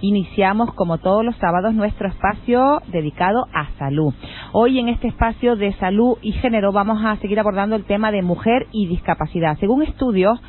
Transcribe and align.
Iniciamos, 0.00 0.72
como 0.74 0.98
todos 0.98 1.24
los 1.24 1.36
sábados, 1.36 1.74
nuestro 1.74 2.08
espacio 2.08 2.82
dedicado 2.88 3.46
a 3.52 3.70
salud. 3.78 4.14
Hoy 4.52 4.78
en 4.78 4.88
este 4.88 5.08
espacio 5.08 5.56
de 5.56 5.72
salud 5.74 6.18
y 6.22 6.32
género 6.32 6.72
vamos 6.72 7.04
a 7.04 7.16
seguir 7.16 7.38
abordando 7.38 7.76
el 7.76 7.84
tema 7.84 8.10
de 8.10 8.22
mujer 8.22 8.66
y 8.72 8.86
discapacidad. 8.86 9.58
Según 9.58 9.82
estudios, 9.82 10.40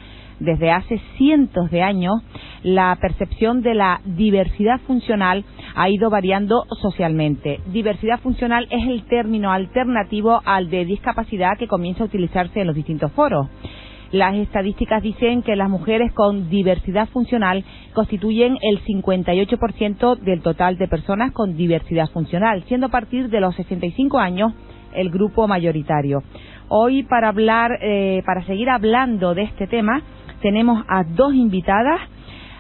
desde 0.41 0.71
hace 0.71 0.99
cientos 1.17 1.69
de 1.69 1.83
años, 1.83 2.21
la 2.63 2.97
percepción 2.99 3.61
de 3.61 3.75
la 3.75 4.01
diversidad 4.05 4.79
funcional 4.87 5.45
ha 5.75 5.89
ido 5.89 6.09
variando 6.09 6.63
socialmente. 6.81 7.59
Diversidad 7.67 8.19
funcional 8.19 8.67
es 8.71 8.87
el 8.87 9.03
término 9.05 9.51
alternativo 9.51 10.41
al 10.43 10.69
de 10.71 10.85
discapacidad 10.85 11.57
que 11.59 11.67
comienza 11.67 12.03
a 12.03 12.07
utilizarse 12.07 12.59
en 12.59 12.67
los 12.67 12.75
distintos 12.75 13.11
foros. 13.11 13.47
Las 14.11 14.35
estadísticas 14.35 15.01
dicen 15.01 15.41
que 15.41 15.55
las 15.55 15.69
mujeres 15.69 16.11
con 16.11 16.49
diversidad 16.49 17.07
funcional 17.09 17.63
constituyen 17.93 18.57
el 18.61 18.83
58% 18.83 20.19
del 20.19 20.41
total 20.41 20.77
de 20.77 20.89
personas 20.89 21.31
con 21.31 21.55
diversidad 21.55 22.09
funcional, 22.09 22.63
siendo 22.67 22.87
a 22.87 22.91
partir 22.91 23.29
de 23.29 23.39
los 23.39 23.55
65 23.55 24.19
años 24.19 24.53
el 24.93 25.09
grupo 25.11 25.47
mayoritario. 25.47 26.23
Hoy 26.67 27.03
para 27.03 27.29
hablar, 27.29 27.71
eh, 27.81 28.21
para 28.25 28.45
seguir 28.45 28.69
hablando 28.69 29.33
de 29.33 29.43
este 29.43 29.67
tema, 29.67 30.01
tenemos 30.41 30.83
a 30.89 31.03
dos 31.03 31.33
invitadas. 31.33 32.01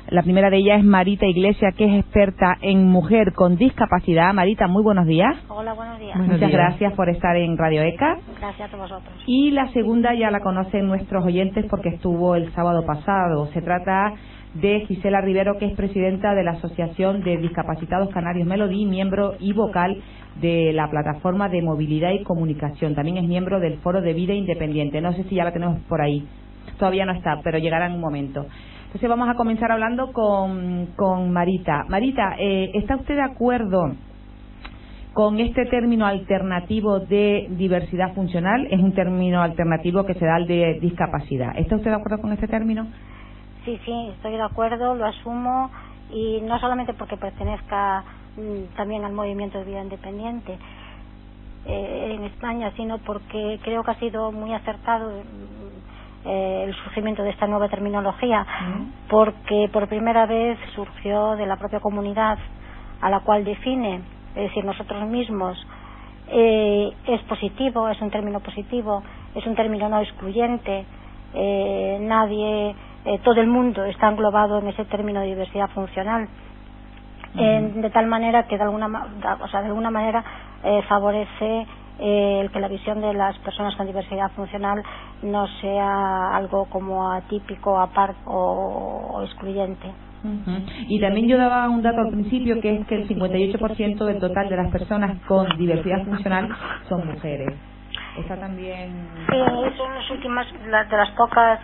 La 0.09 0.23
primera 0.23 0.49
de 0.49 0.57
ellas 0.57 0.79
es 0.79 0.85
Marita 0.85 1.25
Iglesia, 1.25 1.71
que 1.77 1.85
es 1.85 1.99
experta 2.03 2.57
en 2.61 2.87
mujer 2.87 3.33
con 3.33 3.55
discapacidad. 3.55 4.33
Marita, 4.33 4.67
muy 4.67 4.83
buenos 4.83 5.05
días. 5.05 5.35
Hola, 5.47 5.73
buenos 5.73 5.99
días. 5.99 6.17
Muchas 6.17 6.51
gracias 6.51 6.93
por 6.93 7.09
estar 7.09 7.35
en 7.37 7.57
Radio 7.57 7.81
ECA. 7.83 8.17
Gracias 8.39 8.73
a 8.73 8.77
vosotros. 8.77 9.13
Y 9.25 9.51
la 9.51 9.71
segunda 9.71 10.13
ya 10.13 10.31
la 10.31 10.41
conocen 10.41 10.87
nuestros 10.87 11.25
oyentes 11.25 11.65
porque 11.69 11.89
estuvo 11.89 12.35
el 12.35 12.51
sábado 12.53 12.85
pasado. 12.85 13.47
Se 13.53 13.61
trata 13.61 14.13
de 14.55 14.81
Gisela 14.87 15.21
Rivero, 15.21 15.57
que 15.57 15.65
es 15.65 15.73
presidenta 15.75 16.33
de 16.33 16.43
la 16.43 16.51
Asociación 16.51 17.23
de 17.23 17.37
Discapacitados 17.37 18.09
Canarios 18.09 18.47
Melodí, 18.47 18.85
miembro 18.85 19.35
y 19.39 19.53
vocal 19.53 20.01
de 20.41 20.73
la 20.73 20.89
plataforma 20.89 21.47
de 21.47 21.61
movilidad 21.61 22.11
y 22.11 22.23
comunicación. 22.23 22.95
También 22.95 23.17
es 23.17 23.23
miembro 23.23 23.59
del 23.59 23.77
Foro 23.77 24.01
de 24.01 24.13
Vida 24.13 24.33
Independiente. 24.33 24.99
No 24.99 25.13
sé 25.13 25.23
si 25.25 25.35
ya 25.35 25.45
la 25.45 25.53
tenemos 25.53 25.79
por 25.87 26.01
ahí. 26.01 26.27
Todavía 26.77 27.05
no 27.05 27.13
está, 27.13 27.39
pero 27.43 27.59
llegará 27.59 27.85
en 27.85 27.93
un 27.93 28.01
momento. 28.01 28.45
Entonces 28.91 29.09
vamos 29.09 29.29
a 29.29 29.35
comenzar 29.35 29.71
hablando 29.71 30.11
con, 30.11 30.87
con 30.97 31.31
Marita. 31.31 31.85
Marita, 31.87 32.35
eh, 32.37 32.71
¿está 32.73 32.97
usted 32.97 33.15
de 33.15 33.21
acuerdo 33.21 33.95
con 35.13 35.39
este 35.39 35.65
término 35.67 36.05
alternativo 36.05 36.99
de 36.99 37.47
diversidad 37.51 38.13
funcional? 38.13 38.67
Es 38.69 38.81
un 38.81 38.93
término 38.93 39.41
alternativo 39.41 40.03
que 40.05 40.15
se 40.15 40.25
da 40.25 40.35
al 40.35 40.45
de 40.45 40.77
discapacidad. 40.81 41.57
¿Está 41.57 41.77
usted 41.77 41.89
de 41.89 41.95
acuerdo 41.95 42.21
con 42.21 42.33
este 42.33 42.49
término? 42.49 42.85
Sí, 43.63 43.79
sí, 43.85 44.09
estoy 44.13 44.33
de 44.33 44.41
acuerdo, 44.41 44.93
lo 44.93 45.05
asumo 45.05 45.71
y 46.11 46.41
no 46.41 46.59
solamente 46.59 46.93
porque 46.93 47.15
pertenezca 47.15 48.03
mm, 48.35 48.75
también 48.75 49.05
al 49.05 49.13
movimiento 49.13 49.57
de 49.59 49.63
vida 49.63 49.81
independiente 49.81 50.57
eh, 51.65 52.15
en 52.17 52.25
España, 52.25 52.73
sino 52.75 52.97
porque 52.97 53.57
creo 53.63 53.83
que 53.83 53.91
ha 53.91 53.99
sido 53.99 54.33
muy 54.33 54.53
acertado 54.53 55.13
eh, 56.23 56.65
el 56.67 56.75
surgimiento 56.75 57.23
de 57.23 57.31
esta 57.31 57.47
nueva 57.47 57.67
terminología, 57.67 58.45
porque 59.09 59.67
por 59.73 59.87
primera 59.87 60.27
vez 60.27 60.55
surgió 60.75 61.35
de 61.35 61.47
la 61.47 61.55
propia 61.55 61.79
comunidad 61.79 62.37
a 63.01 63.09
la 63.09 63.21
cual 63.21 63.43
define, 63.43 64.01
es 64.35 64.43
decir, 64.43 64.63
nosotros 64.63 65.03
mismos, 65.07 65.57
eh, 66.27 66.91
es 67.07 67.21
positivo, 67.23 67.89
es 67.89 67.99
un 68.01 68.11
término 68.11 68.39
positivo, 68.39 69.01
es 69.33 69.45
un 69.47 69.55
término 69.55 69.89
no 69.89 69.99
excluyente, 69.99 70.85
eh, 71.33 71.97
nadie, 72.01 72.75
todo 73.23 73.41
el 73.41 73.47
mundo 73.47 73.83
está 73.85 74.07
englobado 74.09 74.59
en 74.59 74.67
ese 74.67 74.85
término 74.85 75.21
de 75.21 75.27
diversidad 75.27 75.69
funcional. 75.71 76.27
de 77.33 77.89
tal 77.91 78.05
manera 78.05 78.43
que 78.43 78.57
de 78.57 78.63
alguna, 78.63 79.07
o 79.41 79.47
sea, 79.47 79.61
de 79.61 79.67
alguna 79.67 79.89
manera 79.89 80.23
favorece 80.87 81.65
el 82.01 82.49
que 82.51 82.59
la 82.59 82.67
visión 82.67 82.99
de 82.99 83.13
las 83.13 83.37
personas 83.39 83.75
con 83.75 83.85
diversidad 83.85 84.31
funcional 84.31 84.81
no 85.21 85.47
sea 85.61 86.35
algo 86.35 86.65
como 86.65 87.11
atípico, 87.11 87.79
aparte 87.79 88.19
o, 88.25 89.21
excluyente. 89.23 89.91
Y 90.87 90.99
también 90.99 91.27
yo 91.27 91.37
daba 91.37 91.67
un 91.69 91.81
dato 91.81 92.01
al 92.01 92.11
principio 92.11 92.59
que 92.61 92.75
es 92.75 92.87
que 92.87 92.95
el 92.95 93.07
58% 93.07 94.05
del 94.05 94.19
total 94.19 94.49
de 94.49 94.55
las 94.55 94.71
personas 94.71 95.19
con 95.27 95.47
diversidad 95.57 96.03
funcional 96.03 96.49
son 96.87 97.07
mujeres. 97.07 97.53
Esa 98.17 98.35
también. 98.35 99.07
Sí, 99.29 99.37
son 99.77 99.93
las 99.95 100.11
últimas, 100.11 100.47
de 100.53 100.97
las 100.97 101.09
pocas 101.11 101.59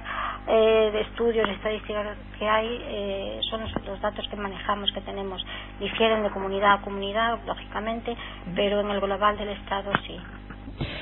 eh, 0.50 0.92
de 0.94 1.02
estudios 1.02 1.50
estadísticas 1.50 2.18
que 2.40 2.48
hay, 2.48 2.68
eh, 2.84 3.40
son 3.50 3.62
los, 3.62 4.02
datos 4.02 4.26
que 4.30 4.38
manejamos, 4.38 4.92
que 4.94 5.02
tenemos. 5.02 5.46
Difieren 5.80 6.24
de 6.24 6.30
comunidad 6.30 6.74
a 6.76 6.82
comunidad, 6.82 7.40
lógicamente, 7.46 8.16
pero 8.56 8.80
en 8.80 8.90
el 8.90 9.02
global 9.02 9.38
del 9.38 9.50
Estado 9.50 9.92
sí. 10.06 10.18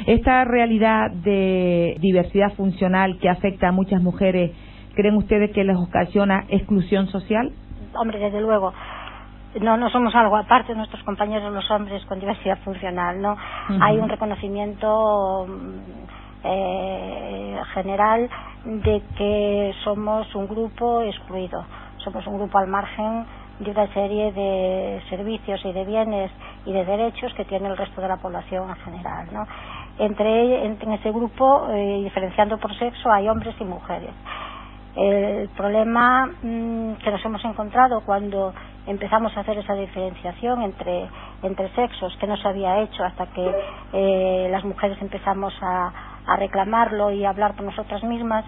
Esta 0.07 0.45
realidad 0.45 1.11
de 1.11 1.95
diversidad 1.99 2.53
funcional 2.53 3.19
que 3.19 3.29
afecta 3.29 3.67
a 3.67 3.71
muchas 3.71 4.01
mujeres, 4.01 4.51
¿creen 4.95 5.15
ustedes 5.15 5.51
que 5.51 5.63
les 5.63 5.77
ocasiona 5.77 6.45
exclusión 6.49 7.07
social? 7.07 7.51
Hombre, 7.93 8.19
desde 8.19 8.41
luego. 8.41 8.73
No, 9.61 9.77
no 9.77 9.89
somos 9.89 10.13
algo 10.15 10.35
aparte 10.35 10.73
de 10.73 10.77
nuestros 10.77 11.03
compañeros 11.03 11.53
los 11.53 11.69
hombres 11.71 12.03
con 12.05 12.19
diversidad 12.19 12.57
funcional, 12.59 13.21
¿no? 13.21 13.37
Hay 13.79 13.97
un 13.97 14.09
reconocimiento 14.09 15.47
eh, 16.45 17.61
general 17.73 18.29
de 18.63 19.01
que 19.17 19.73
somos 19.83 20.33
un 20.35 20.47
grupo 20.47 21.01
excluido, 21.01 21.65
somos 21.97 22.25
un 22.27 22.37
grupo 22.37 22.57
al 22.57 22.67
margen 22.67 23.25
de 23.59 23.71
una 23.71 23.87
serie 23.93 24.31
de 24.31 25.01
servicios 25.09 25.63
y 25.63 25.71
de 25.71 25.85
bienes 25.85 26.31
y 26.65 26.73
de 26.73 26.83
derechos 26.83 27.33
que 27.35 27.45
tiene 27.45 27.69
el 27.69 27.77
resto 27.77 28.01
de 28.01 28.07
la 28.07 28.17
población 28.17 28.69
en 28.69 28.75
general. 28.75 29.27
¿no? 29.31 29.47
Entre, 29.97 30.65
en, 30.65 30.91
ese 30.91 31.11
grupo, 31.11 31.67
eh, 31.71 32.01
diferenciando 32.03 32.57
por 32.57 32.73
sexo, 32.77 33.11
hay 33.11 33.29
hombres 33.29 33.55
y 33.59 33.63
mujeres. 33.63 34.11
El 34.95 35.49
problema 35.49 36.25
mm, 36.25 36.93
que 37.03 37.11
nos 37.11 37.23
hemos 37.25 37.43
encontrado 37.45 38.01
cuando 38.05 38.53
empezamos 38.87 39.35
a 39.35 39.41
hacer 39.41 39.57
esa 39.57 39.73
diferenciación 39.73 40.61
entre, 40.61 41.07
entre 41.43 41.69
sexos, 41.75 42.15
que 42.17 42.27
no 42.27 42.37
se 42.37 42.47
había 42.47 42.81
hecho 42.81 43.03
hasta 43.03 43.25
que 43.27 43.55
eh, 43.93 44.47
las 44.51 44.63
mujeres 44.63 45.01
empezamos 45.01 45.53
a, 45.61 46.14
a 46.27 46.35
reclamarlo 46.37 47.11
y 47.11 47.25
a 47.25 47.29
hablar 47.29 47.55
por 47.55 47.65
nosotras 47.65 48.03
mismas, 48.03 48.45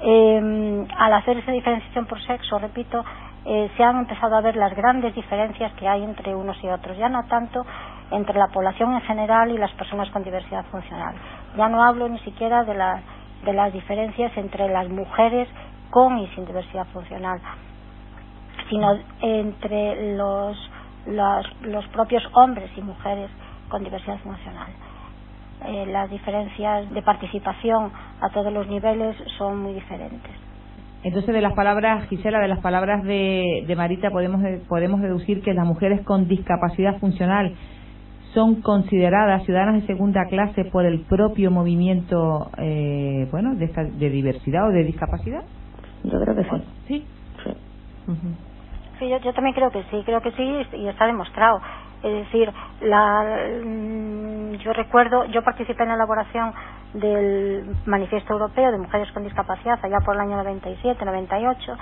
eh, 0.00 0.86
al 0.98 1.12
hacer 1.14 1.38
esa 1.38 1.52
diferenciación 1.52 2.06
por 2.06 2.20
sexo, 2.22 2.58
repito, 2.58 3.04
eh, 3.46 3.70
se 3.76 3.84
han 3.84 3.98
empezado 3.98 4.36
a 4.36 4.40
ver 4.40 4.56
las 4.56 4.74
grandes 4.74 5.14
diferencias 5.14 5.72
que 5.74 5.86
hay 5.86 6.02
entre 6.02 6.34
unos 6.34 6.56
y 6.62 6.68
otros, 6.68 6.96
ya 6.96 7.08
no 7.08 7.24
tanto 7.24 7.64
entre 8.10 8.38
la 8.38 8.48
población 8.48 8.94
en 8.94 9.00
general 9.02 9.50
y 9.50 9.58
las 9.58 9.72
personas 9.72 10.08
con 10.10 10.24
diversidad 10.24 10.64
funcional. 10.66 11.14
Ya 11.56 11.68
no 11.68 11.82
hablo 11.82 12.08
ni 12.08 12.18
siquiera 12.20 12.64
de, 12.64 12.74
de 13.44 13.52
las 13.52 13.72
diferencias 13.72 14.36
entre 14.36 14.68
las 14.68 14.88
mujeres 14.88 15.48
con 15.90 16.18
y 16.18 16.26
sin 16.28 16.46
diversidad 16.46 16.86
funcional, 16.86 17.40
sino 18.68 18.98
entre 19.20 20.16
los, 20.16 20.70
los, 21.06 21.62
los 21.62 21.86
propios 21.88 22.26
hombres 22.32 22.70
y 22.76 22.82
mujeres 22.82 23.30
con 23.68 23.84
diversidad 23.84 24.18
funcional. 24.18 24.72
Eh, 25.66 25.86
las 25.86 26.10
diferencias 26.10 26.90
de 26.90 27.02
participación 27.02 27.90
a 28.20 28.28
todos 28.30 28.52
los 28.52 28.68
niveles 28.68 29.16
son 29.38 29.58
muy 29.58 29.72
diferentes. 29.74 30.30
Entonces, 31.02 31.34
de 31.34 31.42
las 31.42 31.52
palabras, 31.54 32.08
Gisela, 32.08 32.40
de 32.40 32.48
las 32.48 32.60
palabras 32.60 33.02
de, 33.04 33.72
Marita, 33.76 34.10
podemos, 34.10 34.42
podemos 34.68 35.00
deducir 35.00 35.42
que 35.42 35.52
las 35.52 35.66
mujeres 35.66 36.04
con 36.04 36.28
discapacidad 36.28 36.98
funcional 36.98 37.54
son 38.32 38.62
consideradas 38.62 39.44
ciudadanas 39.44 39.82
de 39.82 39.86
segunda 39.86 40.24
clase 40.26 40.64
por 40.64 40.86
el 40.86 41.00
propio 41.02 41.50
movimiento 41.50 42.50
eh, 42.58 43.28
bueno 43.30 43.54
de, 43.54 43.66
de 43.66 44.10
diversidad 44.10 44.66
o 44.66 44.70
de 44.70 44.82
discapacidad. 44.82 45.44
Yo 46.04 46.20
creo 46.20 46.34
que 46.34 46.44
sí. 46.44 46.64
Sí. 46.88 47.06
Sí, 48.98 49.08
yo, 49.08 49.18
yo 49.18 49.32
también 49.32 49.54
creo 49.54 49.70
que 49.70 49.82
sí, 49.90 50.02
creo 50.04 50.20
que 50.20 50.32
sí 50.32 50.42
y 50.76 50.88
está 50.88 51.06
demostrado. 51.06 51.60
Es 52.04 52.12
decir, 52.26 52.52
la, 52.82 53.24
mm, 53.64 54.52
yo 54.56 54.72
recuerdo, 54.74 55.24
yo 55.26 55.42
participé 55.42 55.82
en 55.84 55.88
la 55.88 55.94
elaboración 55.94 56.52
del 56.92 57.64
Manifiesto 57.86 58.34
Europeo 58.34 58.70
de 58.70 58.78
Mujeres 58.78 59.10
con 59.12 59.24
Discapacidad 59.24 59.78
allá 59.82 59.98
por 60.04 60.14
el 60.14 60.20
año 60.20 60.36
97, 60.36 61.02
98, 61.04 61.76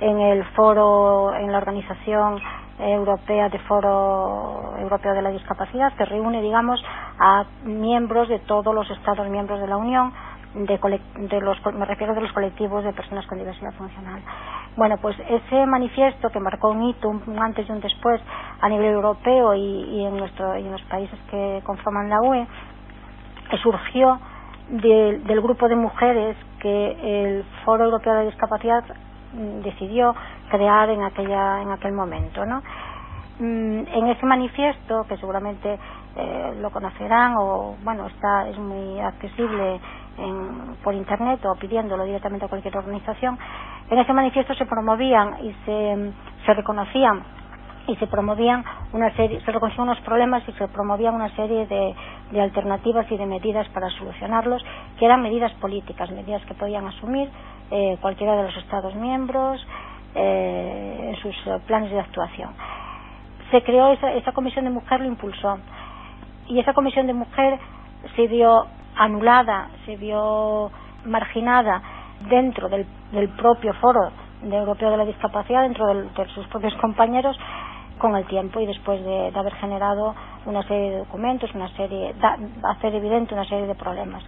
en 0.00 0.20
el 0.20 0.44
foro, 0.54 1.34
en 1.34 1.50
la 1.50 1.58
organización 1.58 2.38
Europea 2.78 3.48
de 3.48 3.58
Foro 3.60 4.74
Europeo 4.78 5.14
de 5.14 5.22
la 5.22 5.30
Discapacidad, 5.30 5.92
que 5.94 6.04
reúne, 6.04 6.42
digamos, 6.42 6.84
a 7.18 7.44
miembros 7.64 8.28
de 8.28 8.40
todos 8.40 8.74
los 8.74 8.90
Estados 8.90 9.28
miembros 9.28 9.60
de 9.60 9.66
la 9.68 9.76
Unión, 9.78 10.12
de, 10.54 11.40
los, 11.40 11.58
me 11.74 11.84
refiero 11.86 12.14
de 12.14 12.20
los 12.20 12.32
colectivos 12.32 12.84
de 12.84 12.92
personas 12.92 13.26
con 13.26 13.38
diversidad 13.38 13.72
funcional. 13.72 14.20
Bueno, 14.76 14.96
pues 14.98 15.16
ese 15.28 15.66
manifiesto 15.66 16.30
que 16.30 16.40
marcó 16.40 16.70
un 16.70 16.82
hito, 16.82 17.08
un 17.08 17.38
antes 17.38 17.68
y 17.68 17.72
un 17.72 17.80
después 17.80 18.20
a 18.60 18.68
nivel 18.68 18.92
europeo 18.92 19.54
y, 19.54 20.04
en, 20.04 20.16
nuestro, 20.16 20.58
y 20.58 20.62
en 20.64 20.72
los 20.72 20.82
países 20.82 21.18
que 21.30 21.62
conforman 21.64 22.08
la 22.10 22.20
UE, 22.20 22.46
surgió 23.62 24.18
del 24.70 25.40
grupo 25.40 25.68
de 25.68 25.76
mujeres 25.76 26.36
que 26.58 27.36
el 27.36 27.44
Foro 27.64 27.84
Europeo 27.84 28.14
de 28.14 28.24
Discapacidad 28.26 28.82
mm, 29.34 29.60
decidió 29.60 30.14
crear 30.50 30.88
en, 30.88 31.02
aquella, 31.02 31.62
en 31.62 31.70
aquel 31.70 31.92
momento. 31.92 32.44
¿no? 32.44 32.62
Mm, 33.38 33.84
en 33.92 34.06
ese 34.08 34.24
manifiesto, 34.26 35.04
que 35.08 35.16
seguramente 35.18 35.78
eh, 36.16 36.54
lo 36.60 36.70
conocerán 36.70 37.34
o 37.36 37.76
bueno, 37.84 38.06
está, 38.06 38.48
es 38.48 38.58
muy 38.58 39.00
accesible 39.00 39.80
por 40.82 40.94
internet 40.94 41.44
o 41.46 41.54
pidiéndolo 41.56 42.04
directamente 42.04 42.46
a 42.46 42.48
cualquier 42.48 42.76
organización, 42.76 43.38
en 43.90 43.98
ese 43.98 44.12
manifiesto 44.12 44.54
se 44.54 44.66
promovían 44.66 45.36
y 45.44 45.52
se, 45.64 46.12
se 46.46 46.54
reconocían 46.54 47.22
y 47.86 47.96
se 47.96 48.06
promovían 48.06 48.64
una 48.92 49.14
serie, 49.14 49.40
se 49.42 49.52
reconocían 49.52 49.88
unos 49.88 50.00
problemas 50.00 50.42
y 50.48 50.52
se 50.52 50.68
promovían 50.68 51.14
una 51.14 51.28
serie 51.36 51.66
de, 51.66 51.94
de, 52.30 52.40
alternativas 52.40 53.10
y 53.10 53.16
de 53.16 53.26
medidas 53.26 53.68
para 53.68 53.90
solucionarlos, 53.90 54.64
que 54.98 55.04
eran 55.04 55.22
medidas 55.22 55.52
políticas, 55.54 56.10
medidas 56.10 56.42
que 56.46 56.54
podían 56.54 56.86
asumir 56.86 57.28
eh, 57.70 57.98
cualquiera 58.00 58.36
de 58.36 58.44
los 58.44 58.56
Estados 58.56 58.94
miembros 58.94 59.66
eh, 60.14 61.10
en 61.10 61.16
sus 61.16 61.36
eh, 61.46 61.60
planes 61.66 61.90
de 61.90 62.00
actuación. 62.00 62.50
Se 63.50 63.62
creó 63.62 63.92
esa, 63.92 64.12
esa 64.14 64.32
comisión 64.32 64.64
de 64.64 64.70
mujer, 64.70 65.00
lo 65.00 65.06
impulsó, 65.06 65.58
y 66.48 66.58
esa 66.60 66.72
comisión 66.72 67.06
de 67.06 67.12
mujer 67.12 67.58
se 68.16 68.26
vio 68.28 68.66
anulada, 68.96 69.68
se 69.86 69.96
vio 69.96 70.70
marginada 71.04 71.82
dentro 72.28 72.68
del, 72.68 72.86
propio 73.36 73.72
foro 73.74 74.10
de 74.42 74.56
europeo 74.56 74.90
de 74.90 74.96
la 74.96 75.04
discapacidad, 75.04 75.62
dentro 75.62 75.86
de 75.86 76.26
sus 76.34 76.46
propios 76.48 76.74
compañeros, 76.76 77.36
con 77.98 78.16
el 78.16 78.26
tiempo 78.26 78.60
y 78.60 78.66
después 78.66 79.02
de, 79.04 79.32
haber 79.34 79.54
generado 79.54 80.14
una 80.46 80.62
serie 80.64 80.90
de 80.90 80.98
documentos, 80.98 81.54
una 81.54 81.68
serie, 81.76 82.14
hacer 82.64 82.94
evidente 82.94 83.34
una 83.34 83.44
serie 83.44 83.66
de 83.66 83.74
problemas. 83.74 84.22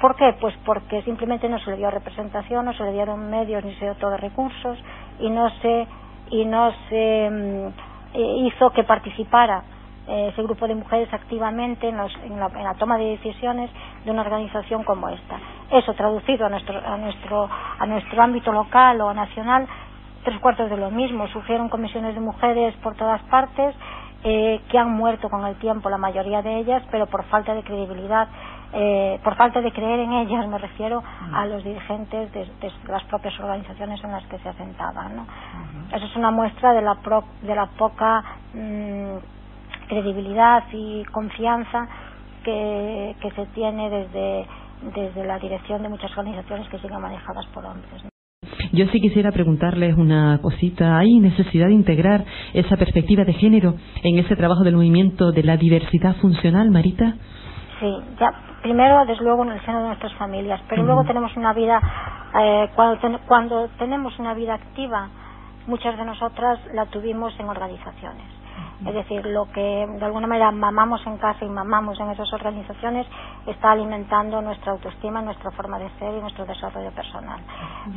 ¿Por 0.00 0.16
qué? 0.16 0.34
Pues 0.40 0.54
porque 0.64 1.02
simplemente 1.02 1.48
no 1.48 1.58
se 1.60 1.70
le 1.70 1.76
dio 1.76 1.90
representación, 1.90 2.64
no 2.64 2.72
se 2.74 2.82
le 2.84 2.92
dieron 2.92 3.30
medios 3.30 3.64
ni 3.64 3.72
se 3.74 3.84
dio 3.84 3.94
todos 3.94 4.20
recursos 4.20 4.78
y 5.20 5.30
no 5.30 5.48
se 5.60 5.86
y 6.30 6.44
no 6.44 6.72
se 6.88 7.30
mm, 7.30 7.66
eh, 8.14 8.34
hizo 8.46 8.70
que 8.70 8.84
participara 8.84 9.62
ese 10.06 10.42
grupo 10.42 10.66
de 10.66 10.74
mujeres 10.74 11.12
activamente 11.12 11.88
en, 11.88 11.96
la, 11.96 12.74
toma 12.78 12.98
de 12.98 13.16
decisiones 13.16 13.70
de 14.04 14.10
una 14.10 14.22
organización 14.22 14.82
como 14.84 15.08
esta. 15.08 15.38
Eso 15.70 15.94
traducido 15.94 16.46
a 16.46 16.48
nuestro, 16.48 16.78
a 16.78 16.96
nuestro, 16.96 17.48
a 17.78 17.86
nuestro 17.86 18.22
ámbito 18.22 18.52
local 18.52 19.00
o 19.00 19.14
nacional, 19.14 19.66
tres 20.24 20.38
cuartos 20.40 20.70
de 20.70 20.76
lo 20.76 20.90
mismo. 20.90 21.26
Surgieron 21.28 21.68
comisiones 21.68 22.14
de 22.14 22.20
mujeres 22.20 22.74
por 22.82 22.96
todas 22.96 23.22
partes 23.22 23.74
eh, 24.24 24.60
que 24.68 24.78
han 24.78 24.90
muerto 24.90 25.28
con 25.28 25.46
el 25.46 25.56
tiempo, 25.56 25.88
la 25.88 25.98
mayoría 25.98 26.42
de 26.42 26.58
ellas, 26.58 26.82
pero 26.90 27.06
por 27.06 27.24
falta 27.24 27.54
de 27.54 27.62
credibilidad. 27.62 28.28
Eh, 28.74 29.20
por 29.22 29.34
falta 29.36 29.60
de 29.60 29.70
creer 29.70 30.00
en 30.00 30.12
ellas, 30.12 30.48
me 30.48 30.56
refiero 30.56 31.02
a 31.34 31.44
los 31.44 31.62
dirigentes 31.62 32.32
de, 32.32 32.48
las 32.88 33.04
propias 33.04 33.38
organizaciones 33.38 34.02
en 34.02 34.12
las 34.12 34.24
que 34.26 34.38
se 34.38 34.48
asentaban. 34.48 35.14
¿no? 35.14 35.26
Eso 35.94 36.06
es 36.06 36.16
una 36.16 36.30
muestra 36.30 36.72
de 36.72 36.80
la, 36.80 36.96
de 37.42 37.54
la 37.54 37.66
poca 37.66 38.24
mm, 38.54 39.16
credibilidad 39.92 40.64
y 40.72 41.04
confianza 41.12 41.86
que, 42.44 43.14
se 43.36 43.46
tiene 43.54 43.90
desde, 43.90 44.46
desde 44.94 45.24
la 45.26 45.38
dirección 45.38 45.82
de 45.82 45.90
muchas 45.90 46.10
organizaciones 46.16 46.66
que 46.68 46.78
siguen 46.78 47.00
manejadas 47.00 47.46
por 47.52 47.64
hombres. 47.66 48.02
Yo 48.72 48.86
sí 48.86 49.00
quisiera 49.00 49.32
preguntarles 49.32 49.96
una 49.98 50.38
cosita. 50.40 50.98
¿Hay 50.98 51.18
necesidad 51.20 51.66
de 51.66 51.74
integrar 51.74 52.24
esa 52.54 52.76
perspectiva 52.76 53.24
de 53.24 53.34
género 53.34 53.74
en 54.02 54.18
ese 54.18 54.34
trabajo 54.34 54.64
del 54.64 54.76
movimiento 54.76 55.30
de 55.30 55.42
la 55.42 55.58
diversidad 55.58 56.16
funcional, 56.16 56.70
Marita? 56.70 57.14
Sí, 57.78 57.94
ya, 58.18 58.32
primero, 58.62 59.04
desde 59.04 59.22
luego, 59.22 59.44
en 59.44 59.52
el 59.52 59.60
seno 59.60 59.82
de 59.82 59.88
nuestras 59.88 60.14
familias, 60.14 60.60
pero 60.70 60.84
luego 60.84 61.04
tenemos 61.04 61.36
una 61.36 61.52
vida, 61.52 61.80
eh, 62.40 62.70
cuando, 62.74 63.18
cuando 63.26 63.68
tenemos 63.78 64.18
una 64.18 64.32
vida 64.32 64.54
activa, 64.54 65.10
muchas 65.66 65.98
de 65.98 66.04
nosotras 66.06 66.60
la 66.72 66.86
tuvimos 66.86 67.38
en 67.38 67.48
organizaciones 67.48 68.41
es 68.86 68.94
decir, 68.94 69.24
lo 69.26 69.50
que 69.52 69.86
de 69.86 70.04
alguna 70.04 70.26
manera 70.26 70.50
mamamos 70.50 71.06
en 71.06 71.16
casa 71.18 71.44
y 71.44 71.48
mamamos 71.48 72.00
en 72.00 72.10
esas 72.10 72.32
organizaciones 72.32 73.06
está 73.46 73.72
alimentando 73.72 74.42
nuestra 74.42 74.72
autoestima, 74.72 75.22
nuestra 75.22 75.52
forma 75.52 75.78
de 75.78 75.88
ser 75.98 76.14
y 76.16 76.20
nuestro 76.20 76.44
desarrollo 76.46 76.90
personal. 76.90 77.40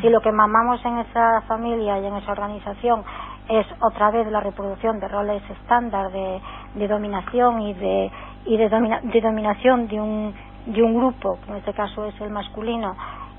Si 0.02 0.10
lo 0.10 0.22
que 0.22 0.32
mamamos 0.32 0.84
en 0.86 1.00
esa 1.00 1.42
familia 1.48 2.00
y 2.00 2.06
en 2.06 2.16
esa 2.16 2.32
organización 2.32 3.04
es 3.50 3.66
otra 3.82 4.12
vez 4.12 4.28
la 4.32 4.42
reproducción 4.42 5.00
de 5.00 5.08
roles 5.08 5.42
estándar 5.50 6.12
de, 6.12 6.88
dominación 6.88 7.62
y 7.62 7.74
de, 7.74 8.12
y 8.46 8.58
de, 8.58 9.22
dominación 9.22 9.88
de 9.88 10.00
un, 10.00 10.36
de 10.68 10.84
un 10.84 10.96
grupo, 10.96 11.40
que 11.46 11.52
en 11.52 11.58
este 11.58 11.74
caso 11.74 12.06
es 12.06 12.20
el 12.22 12.30
masculino, 12.30 12.96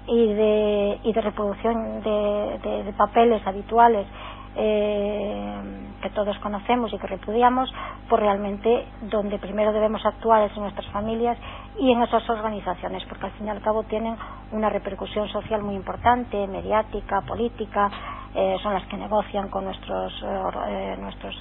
y 0.08 0.34
de, 0.34 1.00
y 1.02 1.12
de 1.12 1.20
reproducción 1.20 2.00
de 2.02 2.94
papeles 2.96 3.44
habituales 3.44 4.06
eh, 4.56 5.54
que 6.02 6.10
todos 6.10 6.38
conocemos 6.38 6.92
y 6.92 6.98
que 6.98 7.06
repudiamos, 7.06 7.72
pues 8.08 8.20
realmente 8.20 8.86
donde 9.02 9.38
primero 9.38 9.72
debemos 9.72 10.04
actuar 10.04 10.42
es 10.42 10.56
en 10.56 10.62
nuestras 10.62 10.86
familias 10.88 11.36
y 11.78 11.92
en 11.92 12.02
esas 12.02 12.28
organizaciones, 12.30 13.04
porque 13.04 13.26
al 13.26 13.32
fin 13.32 13.46
y 13.46 13.50
al 13.50 13.60
cabo 13.60 13.82
tienen 13.84 14.16
una 14.52 14.68
repercusión 14.70 15.28
social 15.28 15.62
muy 15.62 15.74
importante, 15.74 16.46
mediática, 16.46 17.20
política, 17.22 17.90
eh, 18.34 18.56
son 18.62 18.74
las 18.74 18.84
que 18.86 18.96
negocian 18.96 19.48
con 19.48 19.64
nuestros, 19.64 20.12
eh, 20.22 20.96
nuestros 21.00 21.36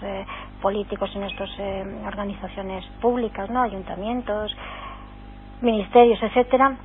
políticos 0.62 1.12
y 1.14 1.20
nuestras 1.20 1.50
organizaciones 2.08 2.86
públicas, 3.02 3.50
¿no? 3.50 3.62
ayuntamientos, 3.62 4.56
ministerios, 5.62 6.22
etcétera. 6.22 6.76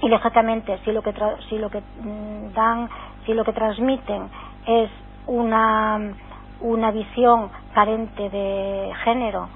Y 0.00 0.08
lógicamente, 0.08 0.78
si 0.84 0.92
lo 0.92 1.02
que, 1.02 1.12
si 1.48 1.58
lo 1.58 1.70
que 1.70 1.80
mm, 1.80 2.52
dan, 2.54 2.88
si 3.26 3.34
lo 3.34 3.44
que 3.44 3.52
transmiten 3.52 4.28
es 4.66 4.90
una, 5.28 6.14
una 6.60 6.90
visión 6.90 7.50
carente 7.74 8.28
de 8.30 8.90
género, 9.04 9.48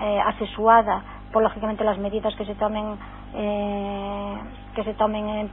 eh, 0.00 0.20
asesuada 0.20 1.02
por 1.32 1.42
lógicamente 1.42 1.84
las 1.84 1.98
medidas 1.98 2.34
que 2.36 2.44
se 2.44 2.54
tomen 2.54 2.96
eh, 3.34 4.34
que 4.74 4.84
se 4.84 4.94
tomen 4.94 5.50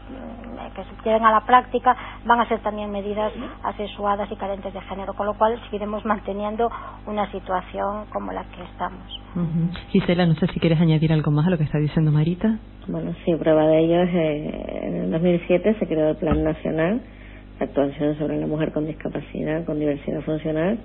que 0.76 0.84
se 0.84 1.04
lleven 1.04 1.26
a 1.26 1.32
la 1.32 1.42
práctica 1.42 1.96
van 2.26 2.40
a 2.40 2.48
ser 2.48 2.60
también 2.60 2.92
medidas 2.92 3.32
asesuadas 3.64 4.32
y 4.32 4.36
carentes 4.36 4.74
de 4.74 4.82
género 4.82 5.14
con 5.14 5.26
lo 5.26 5.34
cual 5.34 5.60
seguiremos 5.66 6.06
manteniendo 6.06 6.70
una 7.06 7.30
situación 7.32 8.06
como 8.12 8.32
la 8.32 8.44
que 8.44 8.64
estamos. 8.64 9.22
Gisela 9.90 10.26
no 10.26 10.36
sé 10.36 10.48
si 10.48 10.60
quieres 10.60 10.80
añadir 10.80 11.12
algo 11.12 11.32
más 11.32 11.48
a 11.48 11.50
lo 11.50 11.58
que 11.58 11.64
está 11.64 11.80
diciendo 11.80 12.12
Marita. 12.12 12.60
Bueno 12.88 13.14
sí 13.26 13.34
prueba 13.36 13.66
de 13.66 13.80
ello 13.80 14.04
es 14.04 14.14
eh, 14.14 14.80
en 14.84 14.96
el 15.04 15.12
2007 15.12 15.78
se 15.80 15.88
creó 15.88 16.10
el 16.10 16.18
plan 16.18 16.44
nacional 16.44 17.02
actuación 17.64 18.18
sobre 18.18 18.38
la 18.38 18.48
mujer 18.48 18.72
con 18.72 18.86
discapacidad, 18.86 19.66
con 19.66 19.80
diversidad 19.80 20.22
funcional, 20.22 20.78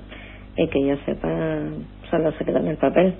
y 0.57 0.69
que 0.69 0.87
yo 0.87 0.97
sepa, 1.07 1.29
solo 2.11 2.33
se 2.33 2.45
quedó 2.45 2.59
en 2.59 2.69
el 2.69 2.77
papel. 2.77 3.15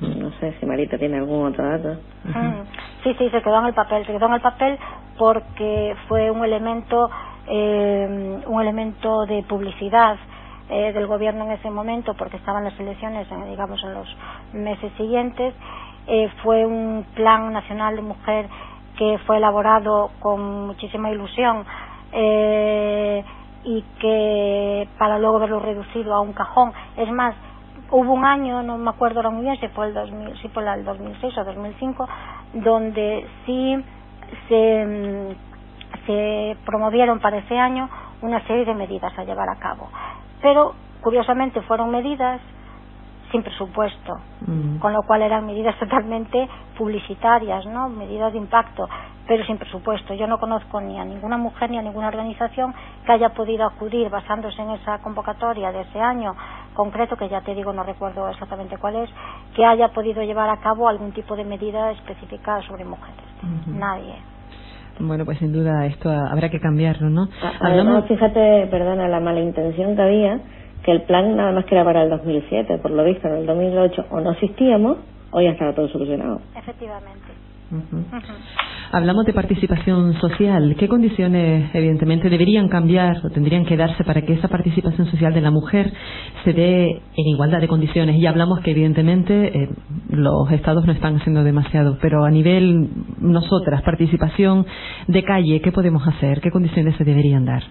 No 0.00 0.30
sé 0.40 0.54
si 0.60 0.66
Marita 0.66 0.98
tiene 0.98 1.18
algún 1.18 1.46
otro 1.46 1.64
dato. 1.64 2.00
Mm. 2.24 2.62
Sí, 3.02 3.14
sí, 3.18 3.30
se 3.30 3.42
quedó 3.42 3.60
en 3.60 3.66
el 3.66 3.74
papel. 3.74 4.04
Se 4.04 4.12
quedó 4.12 4.26
en 4.26 4.34
el 4.34 4.40
papel 4.40 4.78
porque 5.18 5.94
fue 6.08 6.30
un 6.30 6.44
elemento, 6.44 7.10
eh, 7.46 8.40
un 8.46 8.60
elemento 8.60 9.24
de 9.26 9.42
publicidad 9.44 10.16
eh, 10.68 10.92
del 10.92 11.06
gobierno 11.06 11.44
en 11.44 11.52
ese 11.52 11.70
momento, 11.70 12.14
porque 12.14 12.36
estaban 12.36 12.64
las 12.64 12.78
elecciones, 12.78 13.26
digamos, 13.48 13.82
en 13.82 13.94
los 13.94 14.16
meses 14.52 14.92
siguientes. 14.96 15.54
Eh, 16.06 16.28
fue 16.42 16.66
un 16.66 17.04
plan 17.14 17.52
nacional 17.52 17.96
de 17.96 18.02
mujer 18.02 18.46
que 18.96 19.18
fue 19.26 19.38
elaborado 19.38 20.10
con 20.20 20.66
muchísima 20.66 21.10
ilusión 21.10 21.64
eh, 22.12 23.24
y 23.64 23.82
que 24.00 24.88
para 24.98 25.18
luego 25.18 25.38
verlo 25.38 25.60
reducido 25.60 26.14
a 26.14 26.20
un 26.20 26.32
cajón. 26.32 26.72
Es 26.96 27.10
más, 27.10 27.34
hubo 27.90 28.12
un 28.12 28.24
año, 28.24 28.62
no 28.62 28.78
me 28.78 28.90
acuerdo 28.90 29.18
ahora 29.18 29.30
muy 29.30 29.42
bien 29.42 29.56
si 29.58 29.68
fue 29.68 29.88
el, 29.88 29.94
2000, 29.94 30.36
si 30.38 30.48
fue 30.48 30.62
el 30.62 30.84
2006 30.84 31.38
o 31.38 31.44
2005, 31.44 32.08
donde 32.54 33.26
sí 33.46 33.76
mm, 33.76 35.32
se 36.06 36.56
promovieron 36.64 37.20
para 37.20 37.38
ese 37.38 37.58
año 37.58 37.88
una 38.22 38.40
serie 38.46 38.64
de 38.64 38.74
medidas 38.74 39.16
a 39.18 39.24
llevar 39.24 39.48
a 39.48 39.58
cabo. 39.58 39.88
Pero, 40.40 40.74
curiosamente, 41.02 41.60
fueron 41.62 41.90
medidas 41.90 42.40
sin 43.30 43.42
presupuesto, 43.42 44.18
con 44.80 44.92
lo 44.92 45.02
cual 45.02 45.22
eran 45.22 45.46
medidas 45.46 45.78
totalmente 45.78 46.48
publicitarias, 46.76 47.66
¿no? 47.66 47.88
Medidas 47.88 48.32
de 48.32 48.38
impacto, 48.38 48.88
pero 49.26 49.44
sin 49.44 49.58
presupuesto. 49.58 50.14
Yo 50.14 50.26
no 50.26 50.38
conozco 50.38 50.80
ni 50.80 50.98
a 50.98 51.04
ninguna 51.04 51.36
mujer 51.36 51.70
ni 51.70 51.78
a 51.78 51.82
ninguna 51.82 52.08
organización 52.08 52.74
que 53.06 53.12
haya 53.12 53.30
podido 53.30 53.64
acudir 53.66 54.08
basándose 54.10 54.60
en 54.60 54.70
esa 54.70 54.98
convocatoria 54.98 55.70
de 55.72 55.82
ese 55.82 56.00
año 56.00 56.34
concreto, 56.74 57.16
que 57.16 57.28
ya 57.28 57.40
te 57.40 57.54
digo, 57.54 57.72
no 57.72 57.82
recuerdo 57.82 58.28
exactamente 58.28 58.78
cuál 58.78 58.96
es, 58.96 59.10
que 59.54 59.64
haya 59.64 59.88
podido 59.88 60.22
llevar 60.22 60.48
a 60.50 60.58
cabo 60.58 60.88
algún 60.88 61.12
tipo 61.12 61.36
de 61.36 61.44
medida 61.44 61.90
específica 61.92 62.60
sobre 62.62 62.84
mujeres. 62.84 63.24
Nadie. 63.66 64.14
Bueno, 64.98 65.24
pues 65.24 65.38
sin 65.38 65.52
duda 65.52 65.86
esto 65.86 66.10
habrá 66.10 66.50
que 66.50 66.60
cambiarlo, 66.60 67.08
¿no? 67.08 67.28
Además, 67.60 68.04
fíjate, 68.06 68.66
perdona, 68.70 69.08
la 69.08 69.20
mala 69.20 69.40
intención 69.40 69.96
que 69.96 70.02
había, 70.02 70.40
que 70.84 70.92
el 70.92 71.02
plan 71.02 71.36
nada 71.36 71.52
más 71.52 71.64
que 71.64 71.74
era 71.74 71.84
para 71.84 72.02
el 72.02 72.10
2007, 72.10 72.78
por 72.78 72.90
lo 72.90 73.04
visto 73.04 73.28
en 73.28 73.34
el 73.34 73.46
2008 73.46 74.06
o 74.10 74.20
no 74.20 74.32
existíamos 74.32 74.98
o 75.30 75.40
ya 75.40 75.50
estaba 75.50 75.74
todo 75.74 75.88
solucionado. 75.88 76.40
Efectivamente. 76.56 77.26
Hablamos 78.92 79.24
de 79.24 79.32
participación 79.32 80.14
social. 80.14 80.74
¿Qué 80.76 80.88
condiciones, 80.88 81.72
evidentemente, 81.72 82.28
deberían 82.28 82.68
cambiar 82.68 83.24
o 83.24 83.30
tendrían 83.30 83.64
que 83.64 83.76
darse 83.76 84.02
para 84.02 84.22
que 84.22 84.32
esa 84.32 84.48
participación 84.48 85.06
social 85.08 85.32
de 85.32 85.40
la 85.40 85.52
mujer 85.52 85.92
se 86.42 86.52
dé 86.52 86.86
en 86.90 87.26
igualdad 87.28 87.60
de 87.60 87.68
condiciones? 87.68 88.16
Y 88.16 88.26
hablamos 88.26 88.58
que, 88.60 88.72
evidentemente, 88.72 89.56
eh, 89.56 89.68
los 90.08 90.50
estados 90.50 90.84
no 90.86 90.92
están 90.92 91.16
haciendo 91.16 91.44
demasiado, 91.44 91.98
pero 92.02 92.24
a 92.24 92.30
nivel 92.30 92.88
nosotras, 93.20 93.82
participación 93.82 94.66
de 95.06 95.22
calle, 95.22 95.60
¿qué 95.60 95.70
podemos 95.70 96.04
hacer? 96.08 96.40
¿Qué 96.40 96.50
condiciones 96.50 96.96
se 96.96 97.04
deberían 97.04 97.44
dar? 97.44 97.62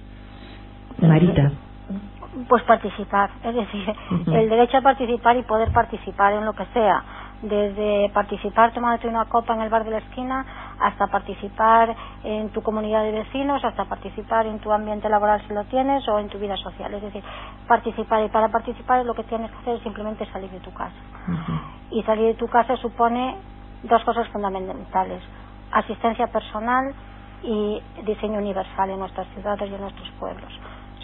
Marita. 1.02 1.52
Pues 2.50 2.64
participar, 2.64 3.30
es 3.44 3.56
decir, 3.56 3.96
el 4.28 4.50
derecho 4.50 4.78
a 4.78 4.82
participar 4.82 5.38
y 5.38 5.44
poder 5.44 5.72
participar 5.72 6.34
en 6.34 6.46
lo 6.46 6.54
que 6.54 6.66
sea 6.74 7.04
desde 7.42 8.10
participar 8.14 8.74
tomándote 8.74 9.08
una 9.08 9.26
copa 9.26 9.54
en 9.54 9.62
el 9.62 9.70
bar 9.70 9.86
de 9.86 9.92
la 9.92 10.00
esquina 10.00 10.46
hasta 10.80 11.08
participar 11.08 11.96
en 12.24 12.50
tu 12.50 12.62
comunidad 12.62 13.04
de 13.04 13.12
vecinos, 13.12 13.64
hasta 13.64 13.86
participar 13.86 14.46
en 14.46 14.60
tu 14.60 14.72
ambiente 14.72 15.08
laboral 15.10 15.42
si 15.48 15.54
lo 15.54 15.64
tienes 15.66 16.08
o 16.08 16.20
en 16.20 16.28
tu 16.30 16.38
vida 16.38 16.58
social. 16.58 16.94
Es 16.94 17.02
decir, 17.02 17.24
participar. 17.68 18.24
Y 18.26 18.30
para 18.30 18.50
participar 18.50 19.06
lo 19.06 19.14
que 19.14 19.24
tienes 19.24 19.52
que 19.52 19.58
hacer 19.58 19.76
es 19.76 19.84
simplemente 19.84 20.26
salir 20.32 20.50
de 20.50 20.60
tu 20.60 20.74
casa. 20.74 20.96
Y 21.92 22.04
salir 22.04 22.28
de 22.28 22.34
tu 22.34 22.48
casa 22.48 22.76
supone 22.78 23.38
dos 23.84 24.04
cosas 24.04 24.28
fundamentales. 24.30 25.22
Asistencia 25.72 26.28
personal 26.28 26.94
y 27.44 27.82
diseño 28.06 28.40
universal 28.40 28.90
en 28.90 29.00
nuestras 29.00 29.28
ciudades 29.30 29.70
y 29.70 29.74
en 29.74 29.82
nuestros 29.82 30.10
pueblos. 30.20 30.52